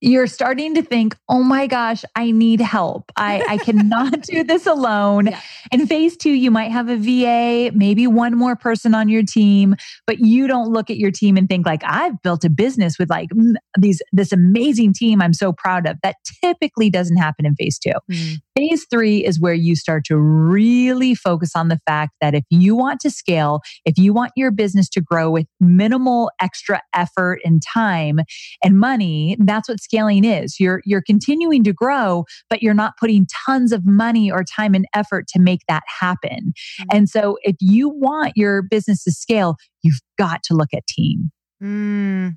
[0.01, 3.11] You're starting to think, oh my gosh, I need help.
[3.17, 5.27] I, I cannot do this alone.
[5.27, 5.41] Yeah.
[5.73, 9.75] In phase two, you might have a VA, maybe one more person on your team,
[10.07, 13.09] but you don't look at your team and think like, I've built a business with
[13.09, 13.31] like
[13.79, 15.97] these, this amazing team I'm so proud of.
[16.03, 20.17] That typically doesn't happen in phase 2 mm Phase three is where you start to
[20.17, 24.51] really focus on the fact that if you want to scale, if you want your
[24.51, 28.21] business to grow with minimal extra effort and time
[28.65, 30.59] and money, that's what scaling is.
[30.61, 34.87] You're you're continuing to grow, but you're not putting tons of money or time and
[34.95, 36.53] effort to make that happen.
[36.81, 36.97] Mm-hmm.
[36.97, 41.31] And so if you want your business to scale, you've got to look at team.
[41.63, 42.35] Mm,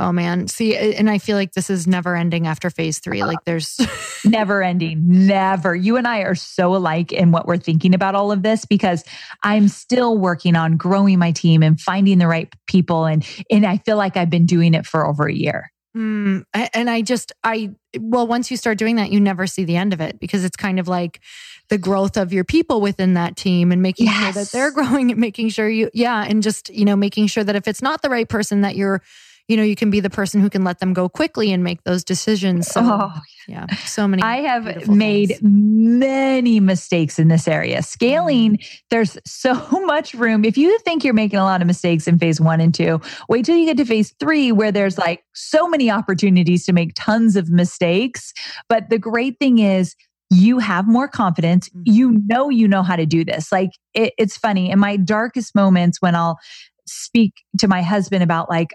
[0.00, 0.48] Oh man.
[0.48, 3.22] See, and I feel like this is never ending after phase three.
[3.22, 3.78] Like there's
[4.24, 5.76] never ending, never.
[5.76, 9.04] You and I are so alike in what we're thinking about all of this because
[9.42, 13.04] I'm still working on growing my team and finding the right people.
[13.04, 15.70] And, and I feel like I've been doing it for over a year.
[15.96, 19.76] Mm, and I just, I, well, once you start doing that, you never see the
[19.76, 21.20] end of it because it's kind of like
[21.68, 24.22] the growth of your people within that team and making yes.
[24.22, 26.24] sure that they're growing and making sure you, yeah.
[26.26, 29.02] And just, you know, making sure that if it's not the right person that you're,
[29.50, 31.82] you know, you can be the person who can let them go quickly and make
[31.82, 32.68] those decisions.
[32.68, 33.12] So, oh,
[33.48, 34.22] yeah, so many.
[34.22, 35.40] I have made things.
[35.42, 37.82] many mistakes in this area.
[37.82, 38.80] Scaling, mm.
[38.90, 40.44] there's so much room.
[40.44, 43.44] If you think you're making a lot of mistakes in phase one and two, wait
[43.44, 47.34] till you get to phase three, where there's like so many opportunities to make tons
[47.34, 48.32] of mistakes.
[48.68, 49.96] But the great thing is,
[50.32, 51.68] you have more confidence.
[51.70, 51.82] Mm.
[51.86, 53.50] You know, you know how to do this.
[53.50, 56.38] Like it, it's funny in my darkest moments when I'll
[56.86, 58.70] speak to my husband about like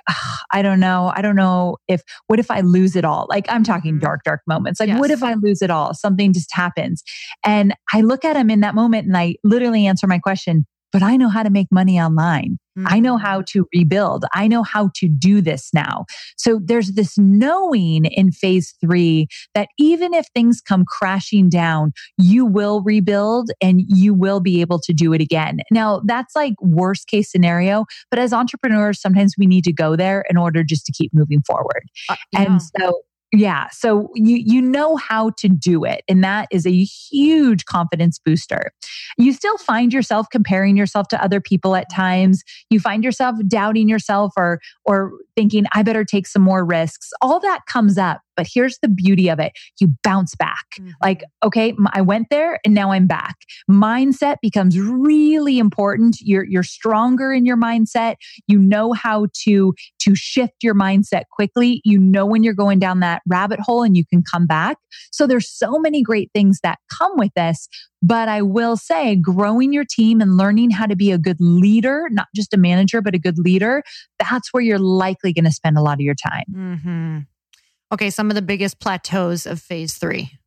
[0.53, 3.64] i don't know i don't know if what if i lose it all like i'm
[3.64, 4.06] talking mm-hmm.
[4.06, 4.99] dark dark moments like yes.
[4.99, 7.03] what if i lose it all something just happens
[7.45, 11.03] and i look at him in that moment and i literally answer my question but
[11.03, 12.58] I know how to make money online.
[12.78, 12.88] Mm-hmm.
[12.93, 13.45] I know how mm.
[13.47, 14.26] to rebuild.
[14.34, 16.05] I know how to do this now.
[16.38, 22.45] So there's this knowing in phase three that even if things come crashing down, you
[22.45, 25.59] will rebuild and you will be able to do it again.
[25.71, 30.26] Now, that's like worst case scenario, but as entrepreneurs, sometimes we need to go there
[30.30, 31.84] in order just to keep moving forward.
[32.09, 32.41] Uh, yeah.
[32.41, 33.01] And so
[33.32, 33.67] yeah.
[33.71, 38.71] So you you know how to do it and that is a huge confidence booster.
[39.17, 42.43] You still find yourself comparing yourself to other people at times.
[42.69, 47.12] You find yourself doubting yourself or or thinking I better take some more risks.
[47.22, 48.22] All that comes up.
[48.36, 50.66] But here's the beauty of it you bounce back.
[50.80, 50.92] Mm-hmm.
[51.02, 53.36] Like, okay, I went there and now I'm back.
[53.70, 56.18] Mindset becomes really important.
[56.20, 58.16] You're, you're stronger in your mindset.
[58.48, 61.82] You know how to, to shift your mindset quickly.
[61.86, 64.78] You know when you're going down that rabbit hole and you can come back.
[65.12, 67.68] So there's so many great things that come with this.
[68.06, 72.08] But I will say, growing your team and learning how to be a good leader,
[72.12, 73.82] not just a manager, but a good leader,
[74.20, 76.45] that's where you're likely going to spend a lot of your time.
[76.51, 77.20] Mm-hmm.
[77.91, 80.38] Okay, some of the biggest plateaus of phase three.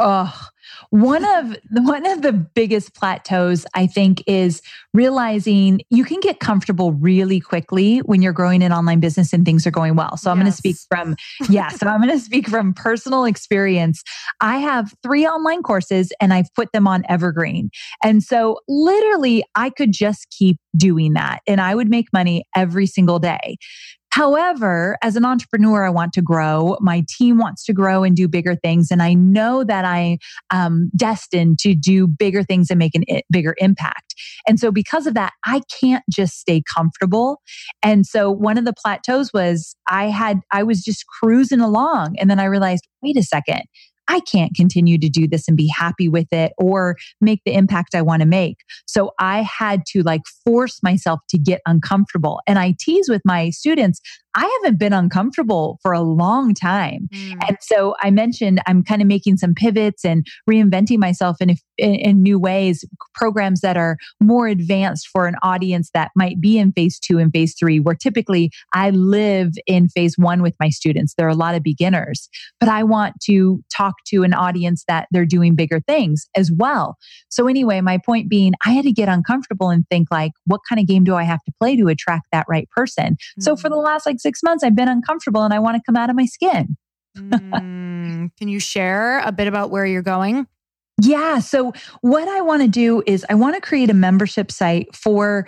[0.00, 0.48] Oh,
[0.88, 4.62] one of one of the biggest plateaus I think is
[4.94, 9.66] realizing you can get comfortable really quickly when you're growing an online business and things
[9.66, 10.16] are going well.
[10.16, 10.42] So I'm yes.
[10.42, 11.16] going to speak from
[11.48, 14.02] yeah, so I'm going to speak from personal experience.
[14.40, 17.70] I have 3 online courses and I've put them on evergreen.
[18.02, 22.86] And so literally I could just keep doing that and I would make money every
[22.86, 23.58] single day.
[24.12, 26.76] However, as an entrepreneur, I want to grow.
[26.80, 28.90] My team wants to grow and do bigger things.
[28.90, 30.18] And I know that I
[30.52, 34.14] am um, destined to do bigger things and make a bigger impact.
[34.46, 37.40] And so because of that, I can't just stay comfortable.
[37.82, 42.16] And so one of the plateaus was I had, I was just cruising along.
[42.18, 43.62] And then I realized, wait a second,
[44.10, 47.94] I can't continue to do this and be happy with it or make the impact
[47.94, 48.58] I want to make.
[48.86, 52.40] So I had to like force myself to get uncomfortable.
[52.46, 54.00] And I tease with my students,
[54.34, 57.08] I haven't been uncomfortable for a long time.
[57.12, 57.38] Mm.
[57.48, 61.94] And so I mentioned I'm kind of making some pivots and reinventing myself in, in,
[61.94, 66.72] in, new ways, programs that are more advanced for an audience that might be in
[66.72, 71.14] phase two and phase three, where typically I live in phase one with my students.
[71.14, 72.28] There are a lot of beginners,
[72.60, 76.96] but I want to talk to an audience that they're doing bigger things as well.
[77.30, 80.80] So anyway, my point being, I had to get uncomfortable and think like, what kind
[80.80, 83.16] of game do I have to play to attract that right person?
[83.38, 83.42] Mm.
[83.42, 83.84] So for the mm.
[83.84, 86.26] last like six months, I've been uncomfortable and I want to come out of my
[86.26, 86.76] skin.
[87.16, 90.46] mm, can you share a bit about where you're going?
[91.00, 91.38] Yeah.
[91.38, 95.46] So, what I want to do is I want to create a membership site for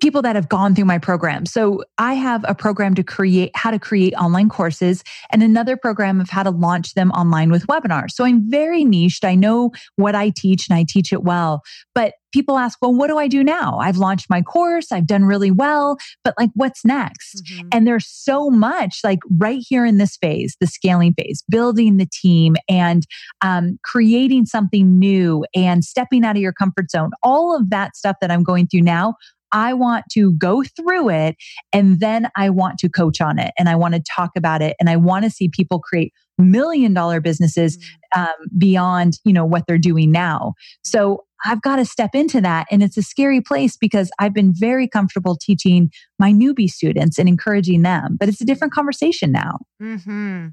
[0.00, 1.46] people that have gone through my program.
[1.46, 6.20] So I have a program to create how to create online courses and another program
[6.20, 8.10] of how to launch them online with webinars.
[8.12, 9.24] So I'm very niched.
[9.24, 11.62] I know what I teach and I teach it well,
[11.94, 13.78] but people ask, well, what do I do now?
[13.78, 14.90] I've launched my course.
[14.90, 17.44] I've done really well, but like, what's next?
[17.44, 17.68] Mm-hmm.
[17.72, 22.08] And there's so much like right here in this phase, the scaling phase, building the
[22.10, 23.06] team and
[23.42, 27.10] um, creating something new and stepping out of your comfort zone.
[27.22, 29.14] All of that stuff that I'm going through now,
[29.52, 31.36] I want to go through it
[31.72, 34.76] and then I want to coach on it and I want to talk about it
[34.80, 38.20] and I want to see people create million dollar businesses mm.
[38.20, 42.66] um, beyond you know what they're doing now so i've got to step into that
[42.70, 47.28] and it's a scary place because i've been very comfortable teaching my newbie students and
[47.28, 50.48] encouraging them but it's a different conversation now mm-hmm.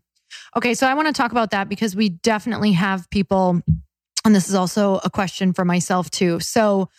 [0.55, 3.61] okay so i want to talk about that because we definitely have people
[4.25, 6.89] and this is also a question for myself too so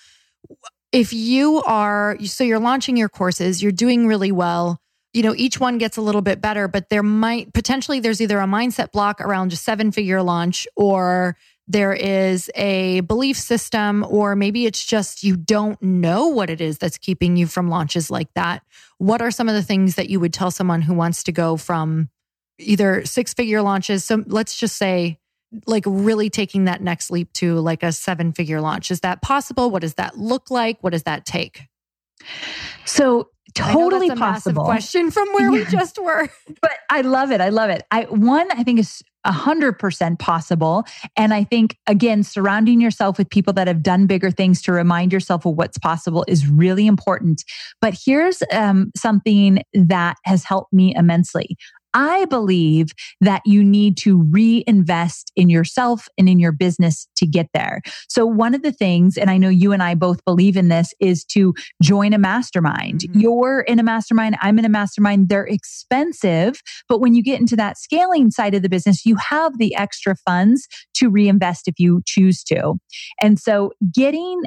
[0.92, 4.80] if you are, so you're launching your courses, you're doing really well.
[5.12, 8.38] You know, each one gets a little bit better, but there might potentially there's either
[8.38, 11.36] a mindset block around a seven figure launch or
[11.66, 16.78] there is a belief system, or maybe it's just you don't know what it is
[16.78, 18.64] that's keeping you from launches like that.
[18.98, 21.56] What are some of the things that you would tell someone who wants to go
[21.56, 22.10] from
[22.58, 24.04] either six figure launches?
[24.04, 25.20] So let's just say
[25.66, 28.90] like really taking that next leap to like a seven figure launch.
[28.90, 29.70] Is that possible?
[29.70, 30.78] What does that look like?
[30.82, 31.62] What does that take?
[32.84, 34.64] So totally possible.
[34.64, 35.64] question from where yeah.
[35.64, 36.28] we just were.
[36.60, 37.40] but I love it.
[37.40, 37.82] I love it.
[37.90, 40.84] I one I think is a hundred percent possible.
[41.16, 45.12] And I think again, surrounding yourself with people that have done bigger things to remind
[45.12, 47.44] yourself of what's possible is really important.
[47.80, 51.56] But here's um, something that has helped me immensely.
[51.94, 52.88] I believe
[53.20, 57.80] that you need to reinvest in yourself and in your business to get there.
[58.08, 60.94] So one of the things, and I know you and I both believe in this,
[61.00, 63.00] is to join a mastermind.
[63.00, 63.20] Mm-hmm.
[63.20, 64.36] You're in a mastermind.
[64.40, 65.28] I'm in a mastermind.
[65.28, 69.58] They're expensive, but when you get into that scaling side of the business, you have
[69.58, 72.74] the extra funds to reinvest if you choose to.
[73.20, 74.42] And so getting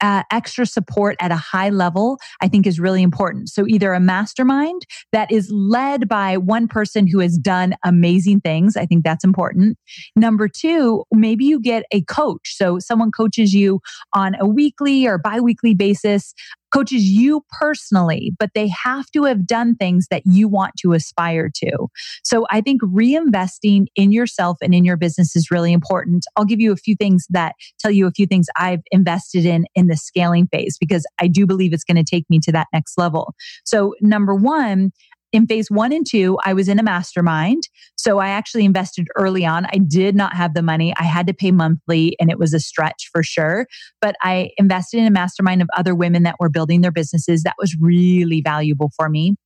[0.00, 3.48] uh, extra support at a high level, I think is really important.
[3.48, 8.76] So either a mastermind that is led by one person who has done amazing things.
[8.76, 9.78] I think that's important.
[10.14, 12.54] Number two, maybe you get a coach.
[12.56, 13.80] So someone coaches you
[14.14, 16.34] on a weekly or biweekly basis
[16.76, 21.50] coaches you personally, but they have to have done things that you want to aspire
[21.54, 21.88] to.
[22.22, 26.26] So I think reinvesting in yourself and in your business is really important.
[26.36, 29.64] I'll give you a few things that tell you a few things I've invested in
[29.74, 32.66] in the scaling phase because I do believe it's going to take me to that
[32.72, 33.34] next level.
[33.64, 34.92] So number one,
[35.36, 37.64] in phase one and two, I was in a mastermind.
[37.96, 39.66] So I actually invested early on.
[39.66, 40.94] I did not have the money.
[40.96, 43.66] I had to pay monthly and it was a stretch for sure.
[44.00, 47.42] But I invested in a mastermind of other women that were building their businesses.
[47.42, 49.36] That was really valuable for me.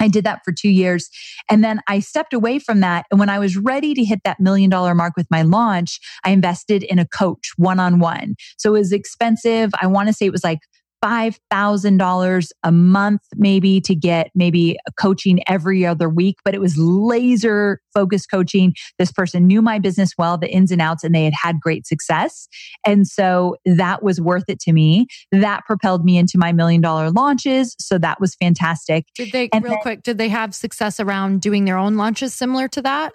[0.00, 1.08] I did that for two years.
[1.50, 3.06] And then I stepped away from that.
[3.10, 6.30] And when I was ready to hit that million dollar mark with my launch, I
[6.30, 8.34] invested in a coach one on one.
[8.58, 9.70] So it was expensive.
[9.80, 10.60] I want to say it was like
[11.02, 17.80] $5,000 a month, maybe to get maybe coaching every other week, but it was laser
[17.94, 18.74] focused coaching.
[18.98, 21.86] This person knew my business well, the ins and outs, and they had had great
[21.86, 22.48] success.
[22.86, 25.06] And so that was worth it to me.
[25.32, 27.74] That propelled me into my million dollar launches.
[27.78, 29.06] So that was fantastic.
[29.14, 32.34] Did they, and real then, quick, did they have success around doing their own launches
[32.34, 33.12] similar to that?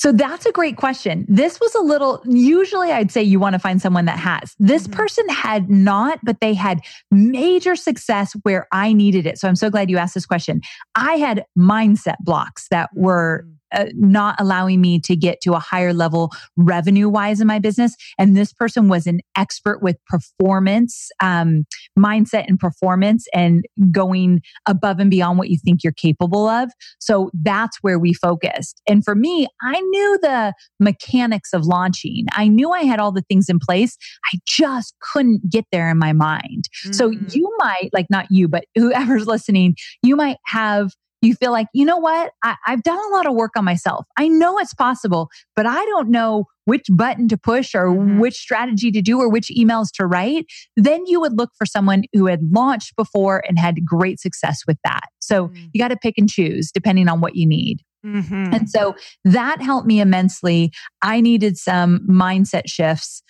[0.00, 1.26] So that's a great question.
[1.28, 4.54] This was a little, usually I'd say you want to find someone that has.
[4.58, 4.94] This mm-hmm.
[4.94, 6.80] person had not, but they had
[7.10, 9.36] major success where I needed it.
[9.38, 10.62] So I'm so glad you asked this question.
[10.94, 15.58] I had mindset blocks that were mm uh, not allowing me to get to a
[15.58, 17.94] higher level revenue wise in my business.
[18.18, 21.64] And this person was an expert with performance, um,
[21.98, 26.70] mindset and performance and going above and beyond what you think you're capable of.
[26.98, 28.80] So that's where we focused.
[28.88, 32.26] And for me, I knew the mechanics of launching.
[32.32, 33.96] I knew I had all the things in place.
[34.32, 36.64] I just couldn't get there in my mind.
[36.84, 36.92] Mm-hmm.
[36.92, 40.92] So you might, like not you, but whoever's listening, you might have
[41.22, 42.32] you feel like, you know what?
[42.42, 44.06] I, have done a lot of work on myself.
[44.16, 48.18] I know it's possible, but I don't know which button to push or mm-hmm.
[48.20, 50.46] which strategy to do or which emails to write.
[50.76, 54.78] Then you would look for someone who had launched before and had great success with
[54.84, 55.08] that.
[55.20, 55.66] So mm-hmm.
[55.72, 57.82] you got to pick and choose depending on what you need.
[58.04, 58.54] Mm-hmm.
[58.54, 58.94] And so
[59.24, 60.72] that helped me immensely.
[61.02, 63.22] I needed some mindset shifts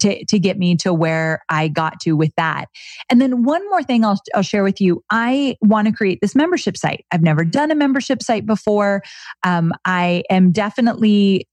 [0.00, 2.66] to, to get me to where I got to with that.
[3.10, 5.02] And then one more thing I'll, I'll share with you.
[5.10, 7.04] I want to create this membership site.
[7.10, 9.02] I've never done a membership site before.
[9.44, 11.46] Um, I am definitely,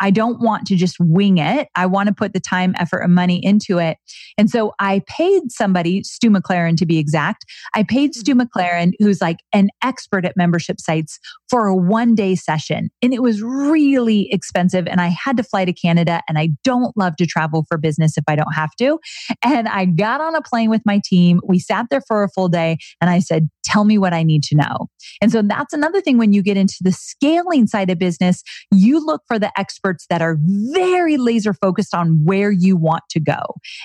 [0.00, 1.68] I don't want to just wing it.
[1.74, 3.98] I want to put the time, effort, and money into it.
[4.38, 7.44] And so I paid somebody, Stu McLaren to be exact.
[7.74, 8.42] I paid Stu mm-hmm.
[8.42, 11.18] McLaren, who's like an expert at membership sites,
[11.48, 12.90] for a one day session.
[13.02, 14.86] And it was really expensive.
[14.86, 18.18] And I had to fly to Canada and I don't love to travel for business
[18.18, 18.98] if I don't have to.
[19.42, 21.40] And I got on a plane with my team.
[21.44, 24.42] We sat there for a full day and I said, tell me what I need
[24.44, 24.88] to know.
[25.22, 28.42] And so that's another thing when you get into the scaling side of business,
[28.72, 33.20] you look for the experts that are very laser focused on where you want to
[33.20, 33.40] go.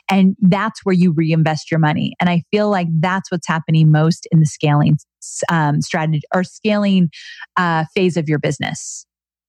[0.09, 2.13] And that's where you reinvest your money.
[2.19, 4.97] And I feel like that's what's happening most in the scaling
[5.49, 7.09] um, strategy or scaling
[7.57, 9.05] uh, phase of your business.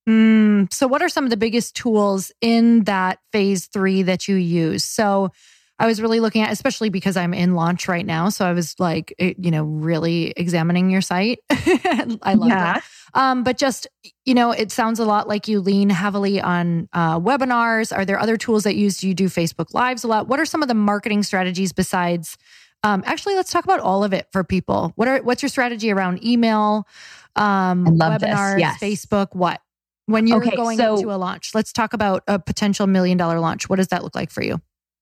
[0.07, 4.35] Mm, so, what are some of the biggest tools in that phase three that you
[4.35, 4.83] use?
[4.83, 5.31] So,
[5.79, 8.29] I was really looking at, especially because I'm in launch right now.
[8.29, 11.39] So I was like, eh, you know, really examining your site.
[11.49, 12.77] I love yeah.
[12.77, 12.83] it.
[13.13, 13.87] Um, but just,
[14.25, 17.95] you know, it sounds a lot like you lean heavily on uh, webinars.
[17.95, 18.97] Are there other tools that you use?
[18.97, 20.27] Do you do Facebook Lives a lot?
[20.27, 22.37] What are some of the marketing strategies besides?
[22.83, 24.93] Um, actually, let's talk about all of it for people.
[24.95, 26.87] What are what's your strategy around email,
[27.35, 28.79] um, webinars, yes.
[28.79, 29.35] Facebook?
[29.35, 29.61] What?
[30.07, 33.39] When you're okay, going so, into a launch, let's talk about a potential million dollar
[33.39, 33.69] launch.
[33.69, 34.59] What does that look like for you?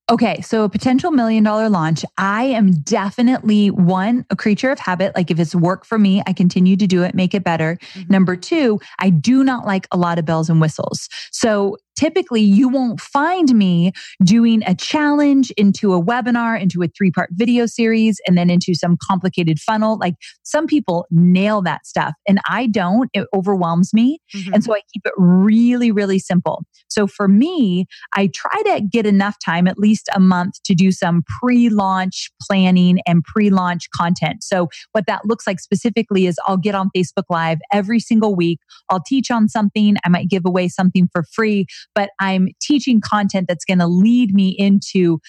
[0.07, 2.05] Okay, so a potential million dollar launch.
[2.17, 5.15] I am definitely one, a creature of habit.
[5.15, 7.79] Like if it's work for me, I continue to do it, make it better.
[7.93, 8.13] Mm-hmm.
[8.13, 11.09] Number two, I do not like a lot of bells and whistles.
[11.31, 13.91] So typically you won't find me
[14.23, 18.73] doing a challenge into a webinar, into a three part video series, and then into
[18.73, 19.97] some complicated funnel.
[19.97, 23.09] Like some people nail that stuff and I don't.
[23.13, 24.19] It overwhelms me.
[24.35, 24.53] Mm-hmm.
[24.53, 26.63] And so I keep it really, really simple.
[26.87, 30.91] So for me, I try to get enough time, at least a month, to do
[30.91, 34.43] some pre launch planning and pre launch content.
[34.43, 38.59] So what that looks like specifically is I'll get on Facebook Live every single week.
[38.89, 39.97] I'll teach on something.
[40.05, 44.33] I might give away something for free, but I'm teaching content that's going to lead
[44.33, 45.19] me into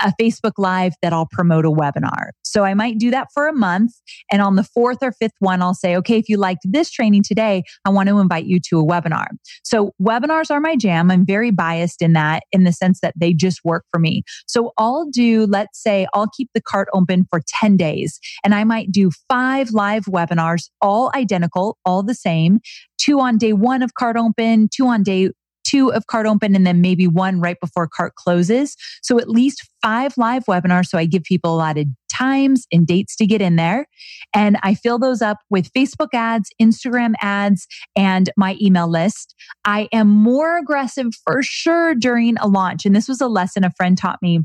[0.00, 2.30] a Facebook Live that I'll promote a webinar.
[2.44, 3.92] So I might do that for a month.
[4.30, 7.22] And on the fourth or fifth one, I'll say, okay, if you liked this training
[7.22, 9.26] today, I want to invite you to a webinar.
[9.64, 11.10] So webinars are my jam.
[11.10, 14.22] I'm very biased in that, in the sense that they just work for me.
[14.46, 18.64] So I'll do, let's say, I'll keep the cart open for 10 days and I
[18.64, 22.60] might do five live webinars, all identical, all the same
[22.98, 25.30] two on day one of cart open, two on day
[25.66, 28.76] two of cart open and then maybe one right before cart closes.
[29.02, 30.86] So at least five live webinars.
[30.86, 33.86] So I give people a lot of times and dates to get in there.
[34.34, 39.34] And I fill those up with Facebook ads, Instagram ads, and my email list.
[39.64, 42.86] I am more aggressive for sure during a launch.
[42.86, 44.40] And this was a lesson a friend taught me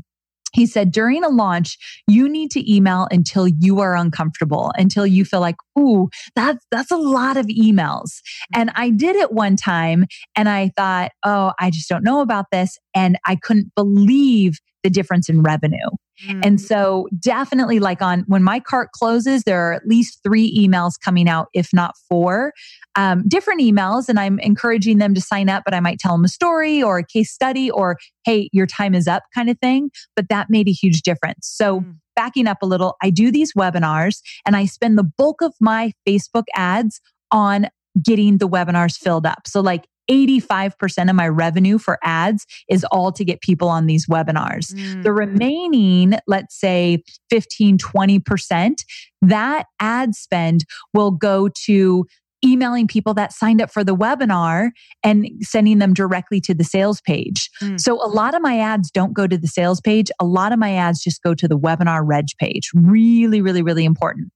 [0.52, 5.24] he said during a launch, you need to email until you are uncomfortable, until you
[5.24, 8.20] feel like, ooh, that's, that's a lot of emails.
[8.54, 12.46] And I did it one time and I thought, oh, I just don't know about
[12.52, 12.78] this.
[12.94, 15.78] And I couldn't believe the difference in revenue.
[16.26, 16.44] Mm.
[16.44, 20.92] And so definitely like on when my cart closes, there are at least three emails
[21.02, 22.52] coming out, if not four,
[22.94, 24.08] um, different emails.
[24.08, 26.98] And I'm encouraging them to sign up, but I might tell them a story or
[26.98, 29.90] a case study or, Hey, your time is up kind of thing.
[30.14, 31.48] But that made a huge difference.
[31.48, 31.94] So mm.
[32.14, 35.92] backing up a little, I do these webinars and I spend the bulk of my
[36.06, 37.00] Facebook ads
[37.30, 37.68] on
[38.02, 39.46] getting the webinars filled up.
[39.46, 44.06] So like 85% of my revenue for ads is all to get people on these
[44.06, 44.74] webinars.
[44.74, 45.02] Mm.
[45.02, 48.74] The remaining, let's say 15, 20%,
[49.22, 52.06] that ad spend will go to
[52.44, 54.70] emailing people that signed up for the webinar
[55.04, 57.48] and sending them directly to the sales page.
[57.62, 57.80] Mm.
[57.80, 60.10] So a lot of my ads don't go to the sales page.
[60.20, 62.70] A lot of my ads just go to the webinar reg page.
[62.74, 64.32] Really, really, really important.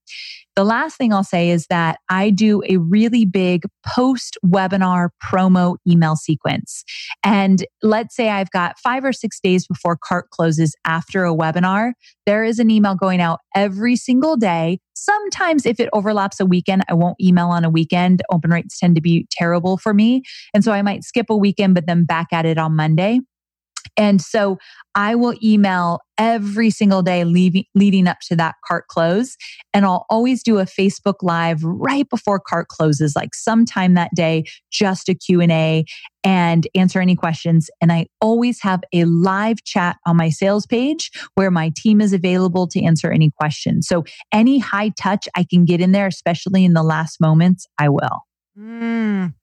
[0.56, 5.76] The last thing I'll say is that I do a really big post webinar promo
[5.86, 6.82] email sequence.
[7.22, 11.92] And let's say I've got five or six days before cart closes after a webinar,
[12.24, 14.78] there is an email going out every single day.
[14.94, 18.22] Sometimes if it overlaps a weekend, I won't email on a weekend.
[18.32, 20.22] Open rates tend to be terrible for me.
[20.54, 23.20] And so I might skip a weekend, but then back at it on Monday.
[23.96, 24.58] And so
[24.94, 29.36] I will email every single day leading up to that cart close.
[29.74, 34.44] And I'll always do a Facebook live right before cart closes, like sometime that day,
[34.70, 35.84] just a Q&A
[36.24, 37.68] and answer any questions.
[37.80, 42.12] And I always have a live chat on my sales page where my team is
[42.12, 43.86] available to answer any questions.
[43.86, 47.90] So any high touch I can get in there, especially in the last moments, I
[47.90, 48.22] will.
[48.58, 49.34] Mm.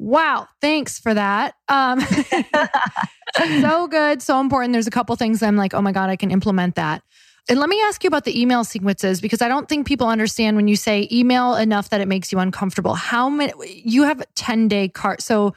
[0.00, 1.56] Wow, thanks for that.
[1.68, 2.00] Um,
[3.60, 4.72] so good, so important.
[4.72, 7.02] There's a couple things I'm like, oh my God, I can implement that.
[7.50, 10.56] And let me ask you about the email sequences because I don't think people understand
[10.56, 12.94] when you say email enough that it makes you uncomfortable.
[12.94, 13.52] How many
[13.84, 15.20] you have a 10 day cart.
[15.20, 15.52] So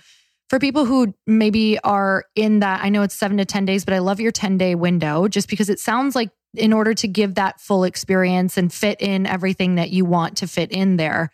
[0.49, 3.93] for people who maybe are in that, I know it's seven to 10 days, but
[3.93, 7.35] I love your 10 day window just because it sounds like in order to give
[7.35, 11.31] that full experience and fit in everything that you want to fit in there,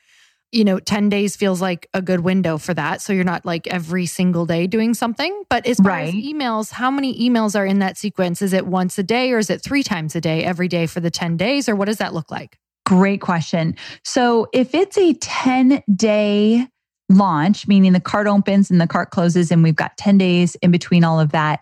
[0.52, 3.02] you know, 10 days feels like a good window for that.
[3.02, 5.44] So you're not like every single day doing something.
[5.50, 6.08] But as far right.
[6.08, 8.42] as emails, how many emails are in that sequence?
[8.42, 11.00] Is it once a day or is it three times a day every day for
[11.00, 11.70] the 10 days?
[11.70, 12.58] Or what does that look like?
[12.86, 13.76] Great question.
[14.04, 16.68] So if it's a 10 day
[17.10, 20.72] launch, meaning the cart opens and the cart closes, and we've got 10 days in
[20.72, 21.60] between all of that,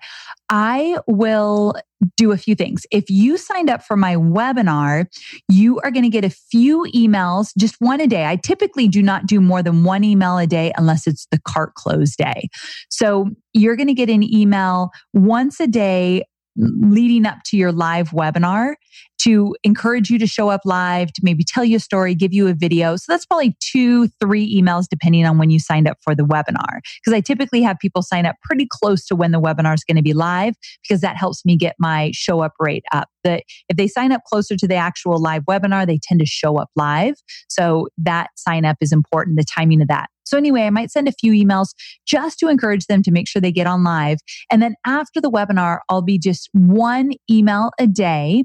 [0.50, 1.76] I will
[2.16, 2.86] do a few things.
[2.92, 5.06] If you signed up for my webinar,
[5.50, 8.26] you are going to get a few emails, just one a day.
[8.26, 11.74] I typically do not do more than one email a day unless it's the cart
[11.74, 12.50] close day.
[12.90, 16.24] So you're going to get an email once a day
[16.58, 18.76] leading up to your live webinar
[19.20, 22.48] to encourage you to show up live, to maybe tell you a story, give you
[22.48, 22.96] a video.
[22.96, 26.80] So that's probably two, three emails depending on when you signed up for the webinar.
[27.04, 29.98] Because I typically have people sign up pretty close to when the webinar is going
[29.98, 33.10] to be live because that helps me get my show up rate up.
[33.24, 36.58] That if they sign up closer to the actual live webinar, they tend to show
[36.58, 37.16] up live.
[37.50, 40.10] So that sign up is important, the timing of that.
[40.28, 41.70] So anyway, I might send a few emails
[42.06, 44.18] just to encourage them to make sure they get on live.
[44.52, 48.44] And then after the webinar, I'll be just one email a day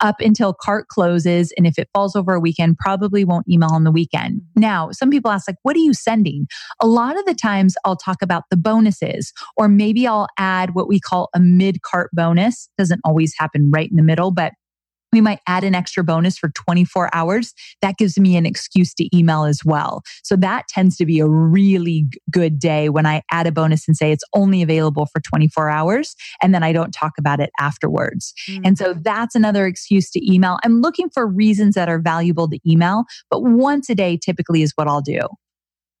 [0.00, 1.52] up until cart closes.
[1.56, 4.40] And if it falls over a weekend, probably won't email on the weekend.
[4.40, 4.60] Mm-hmm.
[4.60, 6.46] Now, some people ask like, what are you sending?
[6.80, 10.88] A lot of the times I'll talk about the bonuses or maybe I'll add what
[10.88, 12.68] we call a mid cart bonus.
[12.78, 14.52] Doesn't always happen right in the middle, but
[15.12, 17.52] we might add an extra bonus for 24 hours.
[17.82, 20.02] That gives me an excuse to email as well.
[20.22, 23.96] So that tends to be a really good day when I add a bonus and
[23.96, 26.14] say it's only available for 24 hours.
[26.42, 28.32] And then I don't talk about it afterwards.
[28.48, 28.62] Mm-hmm.
[28.64, 30.58] And so that's another excuse to email.
[30.64, 34.72] I'm looking for reasons that are valuable to email, but once a day typically is
[34.76, 35.20] what I'll do.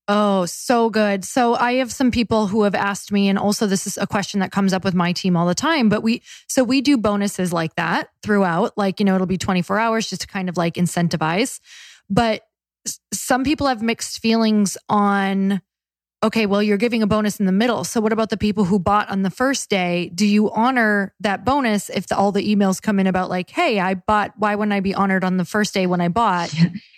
[0.08, 1.24] Oh, so good.
[1.24, 4.40] So I have some people who have asked me, and also this is a question
[4.40, 5.88] that comes up with my team all the time.
[5.88, 9.78] But we, so we do bonuses like that throughout, like, you know, it'll be 24
[9.78, 11.60] hours just to kind of like incentivize.
[12.10, 12.42] But
[13.12, 15.62] some people have mixed feelings on,
[16.24, 17.84] okay, well, you're giving a bonus in the middle.
[17.84, 20.10] So what about the people who bought on the first day?
[20.12, 23.78] Do you honor that bonus if the, all the emails come in about like, hey,
[23.78, 26.52] I bought, why wouldn't I be honored on the first day when I bought?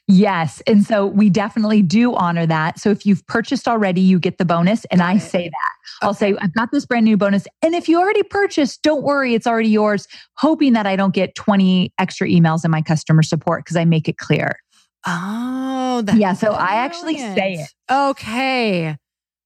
[0.07, 0.63] Yes.
[0.67, 2.79] And so we definitely do honor that.
[2.79, 4.85] So if you've purchased already, you get the bonus.
[4.87, 6.03] And I say that.
[6.03, 6.07] Okay.
[6.07, 7.47] I'll say, I've got this brand new bonus.
[7.63, 11.35] And if you already purchased, don't worry, it's already yours, hoping that I don't get
[11.35, 14.59] 20 extra emails in my customer support because I make it clear.
[15.07, 16.35] Oh, yeah.
[16.35, 16.71] So brilliant.
[16.71, 17.71] I actually say it.
[17.91, 18.97] Okay.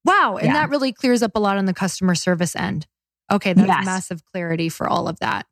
[0.05, 0.39] Wow.
[0.39, 0.55] And yeah.
[0.55, 2.87] that really clears up a lot on the customer service end.
[3.31, 3.53] Okay.
[3.53, 3.85] That's yes.
[3.85, 5.47] massive clarity for all of that.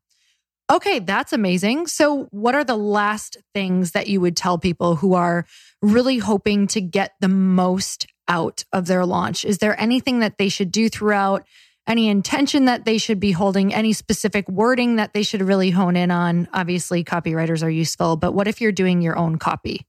[0.69, 1.87] Okay, that's amazing.
[1.87, 5.47] So, what are the last things that you would tell people who are
[5.81, 9.45] really hoping to get the most out of their launch?
[9.45, 11.47] Is there anything that they should do throughout?
[11.87, 13.73] Any intention that they should be holding?
[13.73, 16.49] Any specific wording that they should really hone in on?
[16.53, 19.87] Obviously, copywriters are useful, but what if you're doing your own copy?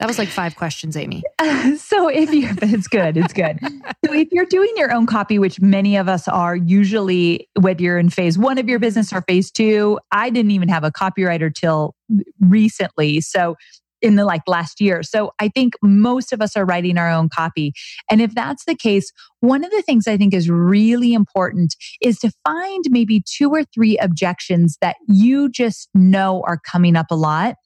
[0.00, 1.22] That was like five questions, Amy.
[1.78, 3.58] So if you, it's good, it's good.
[4.04, 7.98] so if you're doing your own copy, which many of us are, usually whether you're
[7.98, 11.52] in phase one of your business or phase two, I didn't even have a copywriter
[11.52, 11.94] till
[12.40, 13.20] recently.
[13.20, 13.56] So
[14.00, 15.02] in the like last year.
[15.02, 17.72] So I think most of us are writing our own copy.
[18.10, 22.18] And if that's the case, one of the things I think is really important is
[22.20, 27.16] to find maybe two or three objections that you just know are coming up a
[27.16, 27.56] lot.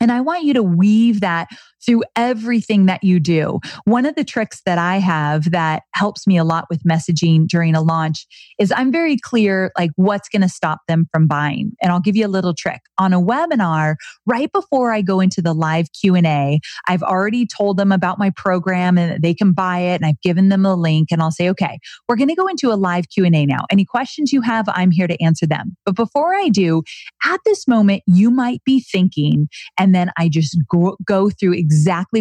[0.00, 1.48] And I want you to weave that
[1.84, 3.60] through everything that you do.
[3.84, 7.74] One of the tricks that I have that helps me a lot with messaging during
[7.74, 8.26] a launch
[8.58, 11.72] is I'm very clear like what's going to stop them from buying.
[11.82, 12.80] And I'll give you a little trick.
[12.98, 17.92] On a webinar, right before I go into the live Q&A, I've already told them
[17.92, 21.22] about my program and they can buy it and I've given them a link and
[21.22, 21.78] I'll say, "Okay,
[22.08, 23.64] we're going to go into a live Q&A now.
[23.70, 26.82] Any questions you have, I'm here to answer them." But before I do,
[27.24, 31.54] at this moment you might be thinking and then I just go, go through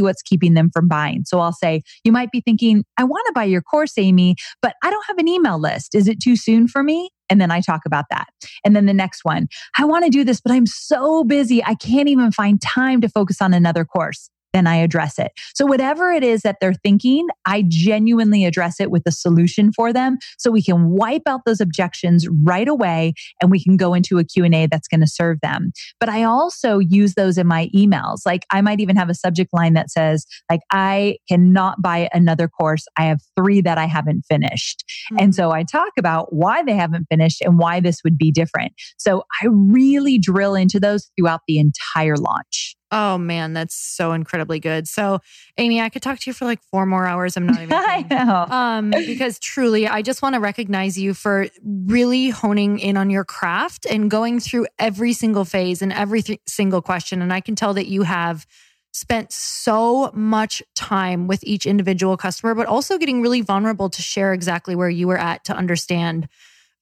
[0.02, 1.24] what's keeping them from buying.
[1.26, 4.76] So I'll say, you might be thinking, I want to buy your course, Amy, but
[4.84, 5.96] I don't have an email list.
[5.96, 7.10] Is it too soon for me?
[7.30, 8.28] And then I talk about that.
[8.66, 9.48] And then the next one,
[9.78, 11.64] I want to do this, but I'm so busy.
[11.64, 15.32] I can't even find time to focus on another course then I address it.
[15.56, 19.94] So whatever it is that they're thinking, I genuinely address it with a solution for
[19.94, 24.18] them so we can wipe out those objections right away and we can go into
[24.18, 25.72] a Q&A that's going to serve them.
[26.00, 28.20] But I also use those in my emails.
[28.26, 32.48] Like I might even have a subject line that says like I cannot buy another
[32.48, 32.86] course.
[32.98, 34.84] I have 3 that I haven't finished.
[35.12, 35.24] Mm-hmm.
[35.24, 38.74] And so I talk about why they haven't finished and why this would be different.
[38.98, 42.76] So I really drill into those throughout the entire launch.
[42.92, 44.88] Oh man, that's so incredibly good.
[44.88, 45.20] So,
[45.58, 47.38] Amy, I could talk to you for like four more hours.
[47.38, 47.72] I'm not even.
[47.72, 48.46] I know.
[48.54, 53.24] Um, because truly, I just want to recognize you for really honing in on your
[53.24, 57.22] craft and going through every single phase and every th- single question.
[57.22, 58.46] And I can tell that you have
[58.94, 64.34] spent so much time with each individual customer, but also getting really vulnerable to share
[64.34, 66.28] exactly where you were at to understand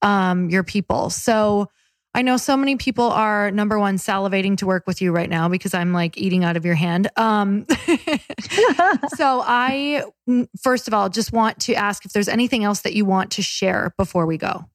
[0.01, 1.12] um, your people.
[1.12, 1.70] So
[2.16, 5.47] I know so many people are number one salivating to work with you right now
[5.47, 7.07] because I'm like eating out of your hand.
[7.16, 7.68] Um,
[9.16, 10.03] so I,
[10.62, 13.41] first of all, just want to ask if there's anything else that you want to
[13.43, 14.66] share before we go.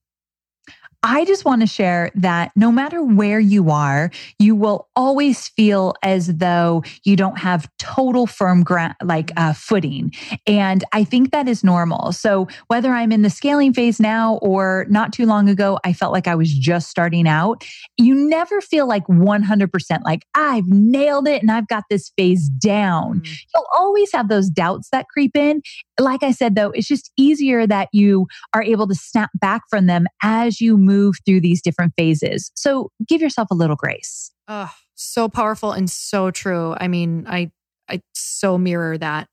[1.06, 5.92] I just want to share that no matter where you are, you will always feel
[6.02, 10.12] as though you don't have total firm ground, like uh, footing.
[10.46, 12.12] And I think that is normal.
[12.12, 16.10] So whether I'm in the scaling phase now or not too long ago, I felt
[16.10, 17.66] like I was just starting out.
[17.98, 23.20] You never feel like 100% like I've nailed it and I've got this phase down.
[23.20, 23.38] Mm.
[23.54, 25.60] You'll always have those doubts that creep in.
[25.98, 29.86] Like I said, though, it's just easier that you are able to snap back from
[29.86, 32.50] them as you move through these different phases.
[32.54, 34.32] So give yourself a little grace.
[34.48, 36.74] Oh, so powerful and so true.
[36.78, 37.50] I mean, I
[37.88, 39.28] I so mirror that.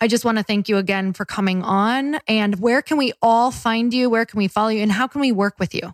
[0.00, 2.20] I just want to thank you again for coming on.
[2.26, 4.08] And where can we all find you?
[4.08, 4.82] Where can we follow you?
[4.82, 5.92] And how can we work with you?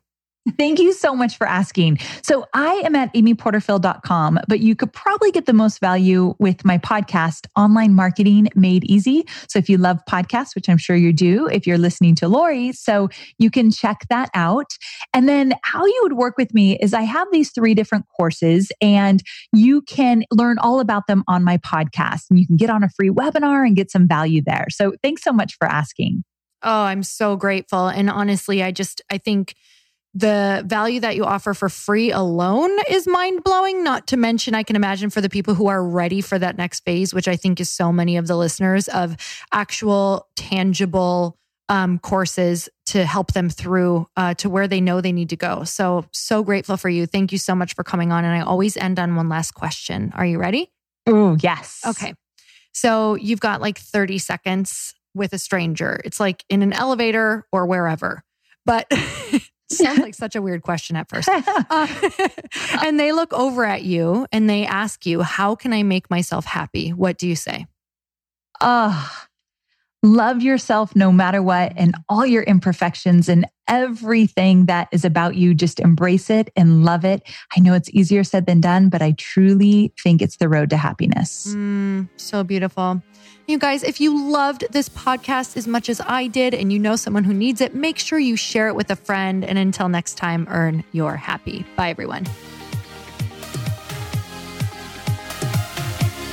[0.58, 1.98] Thank you so much for asking.
[2.22, 6.78] So I am at amyporterfield.com, but you could probably get the most value with my
[6.78, 9.24] podcast, Online Marketing Made Easy.
[9.48, 12.72] So if you love podcasts, which I'm sure you do, if you're listening to Lori,
[12.72, 14.70] so you can check that out.
[15.12, 18.70] And then how you would work with me is I have these three different courses
[18.80, 19.22] and
[19.52, 22.88] you can learn all about them on my podcast and you can get on a
[22.90, 24.66] free webinar and get some value there.
[24.70, 26.22] So thanks so much for asking.
[26.62, 27.88] Oh, I'm so grateful.
[27.88, 29.54] And honestly, I just, I think,
[30.16, 33.84] the value that you offer for free alone is mind blowing.
[33.84, 36.80] Not to mention, I can imagine for the people who are ready for that next
[36.86, 39.14] phase, which I think is so many of the listeners of
[39.52, 41.36] actual tangible
[41.68, 45.64] um, courses to help them through uh, to where they know they need to go.
[45.64, 47.04] So, so grateful for you.
[47.04, 48.24] Thank you so much for coming on.
[48.24, 50.12] And I always end on one last question.
[50.14, 50.72] Are you ready?
[51.06, 51.82] Oh, yes.
[51.86, 52.14] Okay.
[52.72, 56.00] So you've got like 30 seconds with a stranger.
[56.06, 58.22] It's like in an elevator or wherever.
[58.64, 58.90] But
[59.70, 61.28] Sounds like such a weird question at first.
[61.68, 61.86] Uh,
[62.84, 66.44] and they look over at you and they ask you, How can I make myself
[66.44, 66.90] happy?
[66.90, 67.66] What do you say?
[68.60, 69.26] Ah, uh,
[70.02, 75.54] love yourself no matter what and all your imperfections and everything that is about you.
[75.54, 77.22] Just embrace it and love it.
[77.56, 80.76] I know it's easier said than done, but I truly think it's the road to
[80.76, 81.48] happiness.
[81.48, 83.02] Mm, so beautiful.
[83.48, 86.96] You guys, if you loved this podcast as much as I did and you know
[86.96, 89.44] someone who needs it, make sure you share it with a friend.
[89.44, 91.64] And until next time, earn your happy.
[91.76, 92.24] Bye, everyone.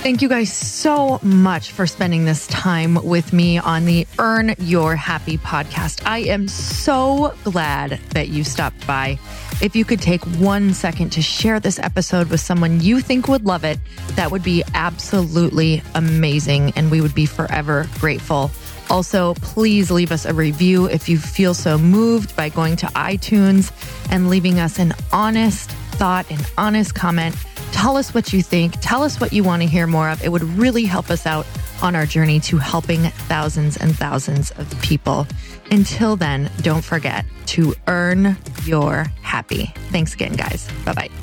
[0.01, 4.95] Thank you guys so much for spending this time with me on the Earn Your
[4.95, 6.03] Happy podcast.
[6.07, 9.19] I am so glad that you stopped by.
[9.61, 13.45] If you could take one second to share this episode with someone you think would
[13.45, 13.79] love it,
[14.15, 16.73] that would be absolutely amazing.
[16.75, 18.51] And we would be forever grateful.
[18.89, 23.71] Also, please leave us a review if you feel so moved by going to iTunes
[24.11, 27.35] and leaving us an honest thought, an honest comment
[27.73, 28.75] Tell us what you think.
[28.81, 30.23] Tell us what you want to hear more of.
[30.23, 31.45] It would really help us out
[31.83, 35.27] on our journey to helping thousands and thousands of people.
[35.69, 39.71] Until then, don't forget to earn your happy.
[39.91, 40.67] Thanks again, guys.
[40.85, 41.22] Bye bye.